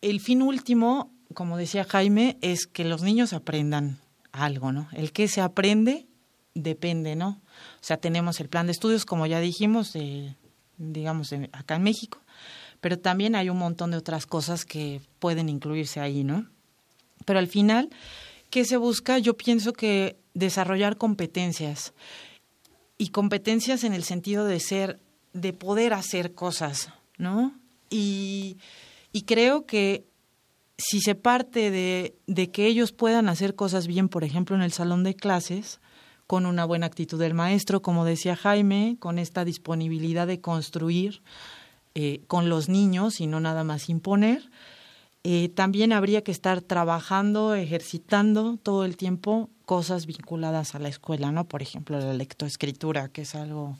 [0.00, 3.98] el fin último, como decía Jaime, es que los niños aprendan
[4.30, 4.88] algo, ¿no?
[4.92, 6.06] El que se aprende
[6.54, 7.40] depende, ¿no?
[7.80, 9.94] O sea, tenemos el plan de estudios, como ya dijimos,
[10.76, 12.20] digamos, acá en México,
[12.80, 16.46] pero también hay un montón de otras cosas que pueden incluirse ahí, ¿no?
[17.24, 17.90] Pero al final,
[18.50, 19.18] ¿qué se busca?
[19.18, 21.92] Yo pienso que desarrollar competencias
[22.98, 25.00] y competencias en el sentido de ser,
[25.32, 27.58] de poder hacer cosas, ¿no?
[27.90, 28.58] Y,
[29.12, 30.04] y creo que
[30.78, 34.72] si se parte de, de que ellos puedan hacer cosas bien, por ejemplo, en el
[34.72, 35.80] salón de clases,
[36.26, 41.22] con una buena actitud del maestro, como decía Jaime, con esta disponibilidad de construir,
[41.98, 44.50] eh, con los niños y no nada más imponer.
[45.24, 51.32] Eh, también habría que estar trabajando, ejercitando todo el tiempo cosas vinculadas a la escuela,
[51.32, 51.48] ¿no?
[51.48, 53.78] Por ejemplo, la lectoescritura, que es algo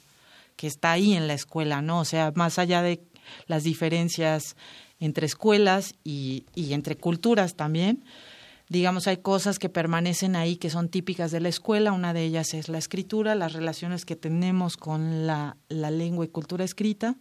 [0.56, 2.00] que está ahí en la escuela, ¿no?
[2.00, 3.02] O sea, más allá de
[3.48, 4.56] las diferencias
[4.98, 8.02] entre escuelas y, y entre culturas también,
[8.70, 11.92] digamos, hay cosas que permanecen ahí que son típicas de la escuela.
[11.92, 16.28] Una de ellas es la escritura, las relaciones que tenemos con la, la lengua y
[16.28, 17.16] cultura escrita.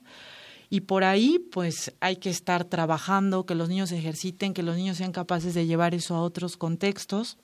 [0.70, 4.98] Y por ahí, pues hay que estar trabajando, que los niños ejerciten, que los niños
[4.98, 7.38] sean capaces de llevar eso a otros contextos.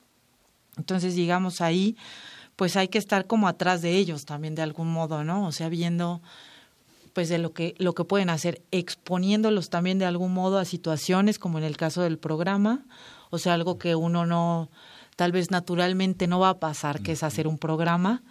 [0.76, 1.96] Entonces, digamos, ahí,
[2.56, 5.46] pues hay que estar como atrás de ellos también de algún modo, ¿no?
[5.46, 6.20] O sea, viendo
[7.12, 11.38] pues de lo que lo que pueden hacer exponiéndolos también de algún modo a situaciones
[11.38, 12.86] como en el caso del programa
[13.30, 14.70] o sea algo que uno no
[15.16, 18.22] tal vez naturalmente no va a pasar que es hacer un programa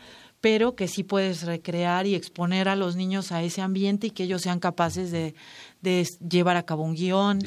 [0.41, 4.23] pero que sí puedes recrear y exponer a los niños a ese ambiente y que
[4.23, 5.35] ellos sean capaces de,
[5.81, 7.39] de llevar a cabo un guion,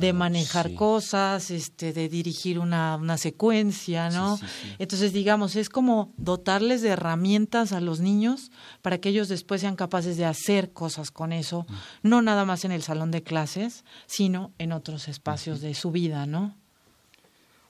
[0.00, 4.40] de manejar, cosas, este, de dirigir una, una secuencia, ¿no?
[4.80, 8.50] Entonces, digamos, es como dotarles de herramientas a los niños
[8.82, 11.74] para que ellos después sean capaces de hacer cosas con eso, mm.
[12.08, 16.26] no nada más en el salón de clases, sino en otros espacios de su vida,
[16.26, 16.56] ¿no?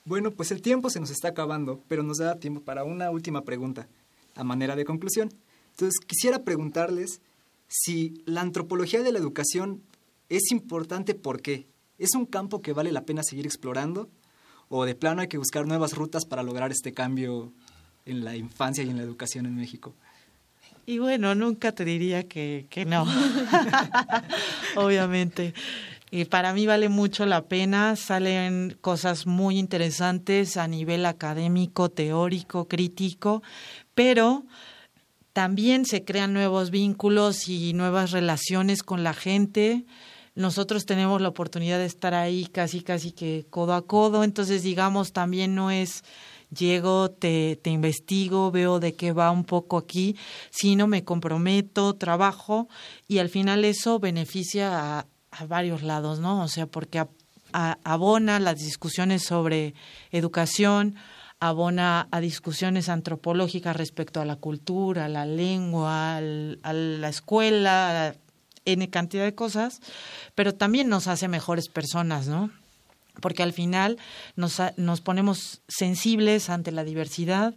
[0.06, 3.42] Bueno, pues el tiempo se nos está acabando, pero nos da tiempo para una última
[3.42, 3.88] pregunta
[4.34, 5.32] a manera de conclusión.
[5.70, 7.20] Entonces, quisiera preguntarles
[7.68, 9.82] si la antropología de la educación
[10.28, 11.66] es importante ¿por qué?
[11.98, 14.08] ¿Es un campo que vale la pena seguir explorando?
[14.68, 17.52] ¿O de plano hay que buscar nuevas rutas para lograr este cambio
[18.06, 19.94] en la infancia y en la educación en México?
[20.86, 23.06] Y bueno, nunca te diría que, que no,
[24.76, 25.54] obviamente.
[26.10, 32.68] Y para mí vale mucho la pena, salen cosas muy interesantes a nivel académico, teórico,
[32.68, 33.42] crítico,
[33.94, 34.44] pero
[35.32, 39.84] también se crean nuevos vínculos y nuevas relaciones con la gente.
[40.34, 45.12] Nosotros tenemos la oportunidad de estar ahí casi, casi que codo a codo, entonces digamos,
[45.12, 46.04] también no es
[46.54, 50.16] llego, te, te investigo, veo de qué va un poco aquí,
[50.50, 52.68] sino me comprometo, trabajo
[53.08, 55.06] y al final eso beneficia a,
[55.48, 56.44] varios lados, ¿no?
[56.44, 57.04] O sea, porque
[57.52, 59.74] abona las discusiones sobre
[60.12, 60.94] educación,
[61.40, 68.14] abona a discusiones antropológicas respecto a la cultura, a la lengua, a la escuela,
[68.64, 69.80] N cantidad de cosas,
[70.34, 72.50] pero también nos hace mejores personas, ¿no?
[73.20, 73.98] Porque al final
[74.36, 77.54] nos, nos ponemos sensibles ante la diversidad,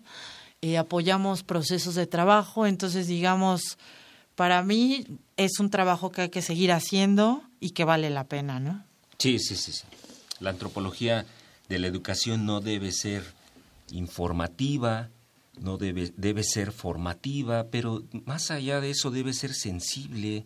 [0.61, 3.77] eh, apoyamos procesos de trabajo, entonces digamos,
[4.35, 5.05] para mí
[5.37, 8.83] es un trabajo que hay que seguir haciendo y que vale la pena, ¿no?
[9.17, 9.55] Sí, sí.
[9.55, 9.71] sí.
[10.39, 11.25] La antropología
[11.69, 13.23] de la educación no debe ser
[13.91, 15.09] informativa,
[15.59, 20.45] no debe, debe ser formativa, pero más allá de eso debe ser sensible.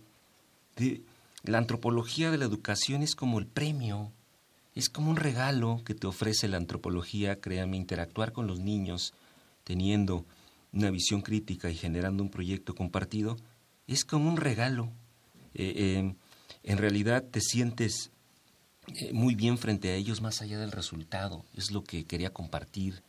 [1.44, 4.12] la antropología de la educación es como el premio,
[4.74, 9.14] es como un regalo que te ofrece la antropología, créame, interactuar con los niños,
[9.64, 10.26] teniendo
[10.72, 13.38] una visión crítica y generando un proyecto compartido,
[13.88, 14.92] es como un regalo.
[15.54, 16.16] Eh, em,
[16.64, 18.12] en realidad te sientes
[18.88, 23.04] eh, muy bien frente a ellos más allá del resultado, es lo que quería compartir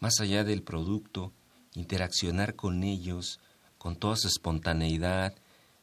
[0.00, 1.32] más allá del producto,
[1.74, 3.38] interaccionar con ellos,
[3.78, 5.34] con toda su espontaneidad,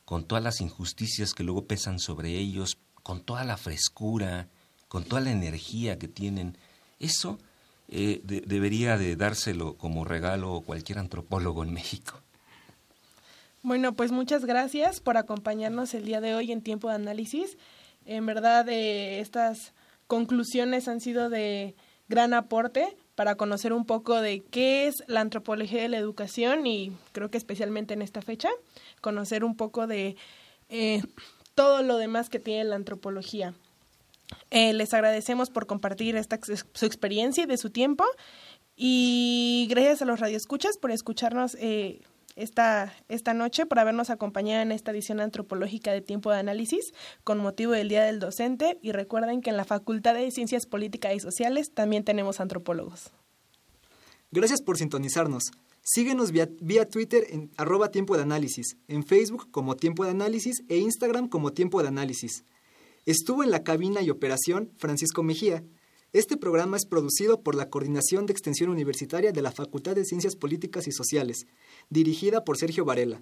[0.05, 4.47] con todas las injusticias que luego pesan sobre ellos, con toda la frescura,
[4.87, 6.57] con toda la energía que tienen.
[6.99, 7.39] Eso
[7.89, 12.21] eh, debería de dárselo como regalo cualquier antropólogo en México.
[13.63, 17.57] Bueno, pues muchas gracias por acompañarnos el día de hoy en tiempo de análisis.
[18.05, 19.73] En verdad, eh, estas
[20.07, 21.75] conclusiones han sido de
[22.07, 26.91] gran aporte para conocer un poco de qué es la antropología de la educación y
[27.13, 28.47] creo que especialmente en esta fecha,
[29.01, 30.15] conocer un poco de
[30.69, 31.01] eh,
[31.55, 33.55] todo lo demás que tiene la antropología.
[34.51, 38.05] Eh, les agradecemos por compartir esta, su experiencia y de su tiempo
[38.75, 42.01] y gracias a los radioescuchas por escucharnos eh,
[42.37, 47.39] esta, esta noche por habernos acompañado en esta edición antropológica de Tiempo de Análisis con
[47.39, 51.19] motivo del Día del Docente y recuerden que en la Facultad de Ciencias Políticas y
[51.19, 53.11] Sociales también tenemos antropólogos.
[54.31, 55.43] Gracias por sintonizarnos.
[55.81, 60.63] Síguenos vía, vía, Twitter en arroba tiempo de análisis, en Facebook como tiempo de análisis
[60.67, 62.43] e Instagram como tiempo de análisis.
[63.05, 65.63] Estuvo en la cabina y operación Francisco Mejía.
[66.13, 70.37] Este programa es producido por la Coordinación de Extensión Universitaria de la Facultad de Ciencias
[70.37, 71.47] Políticas y Sociales
[71.89, 73.21] dirigida por Sergio Varela.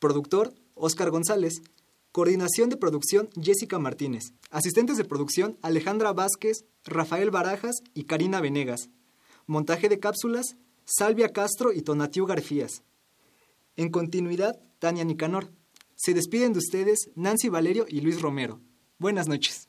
[0.00, 1.62] Productor, Óscar González.
[2.10, 4.32] Coordinación de producción, Jessica Martínez.
[4.50, 8.90] Asistentes de producción, Alejandra Vázquez, Rafael Barajas y Karina Venegas.
[9.46, 12.82] Montaje de cápsulas, Salvia Castro y Tonatiu Garfías.
[13.76, 15.52] En continuidad, Tania Nicanor.
[15.94, 18.60] Se despiden de ustedes Nancy Valerio y Luis Romero.
[18.98, 19.68] Buenas noches.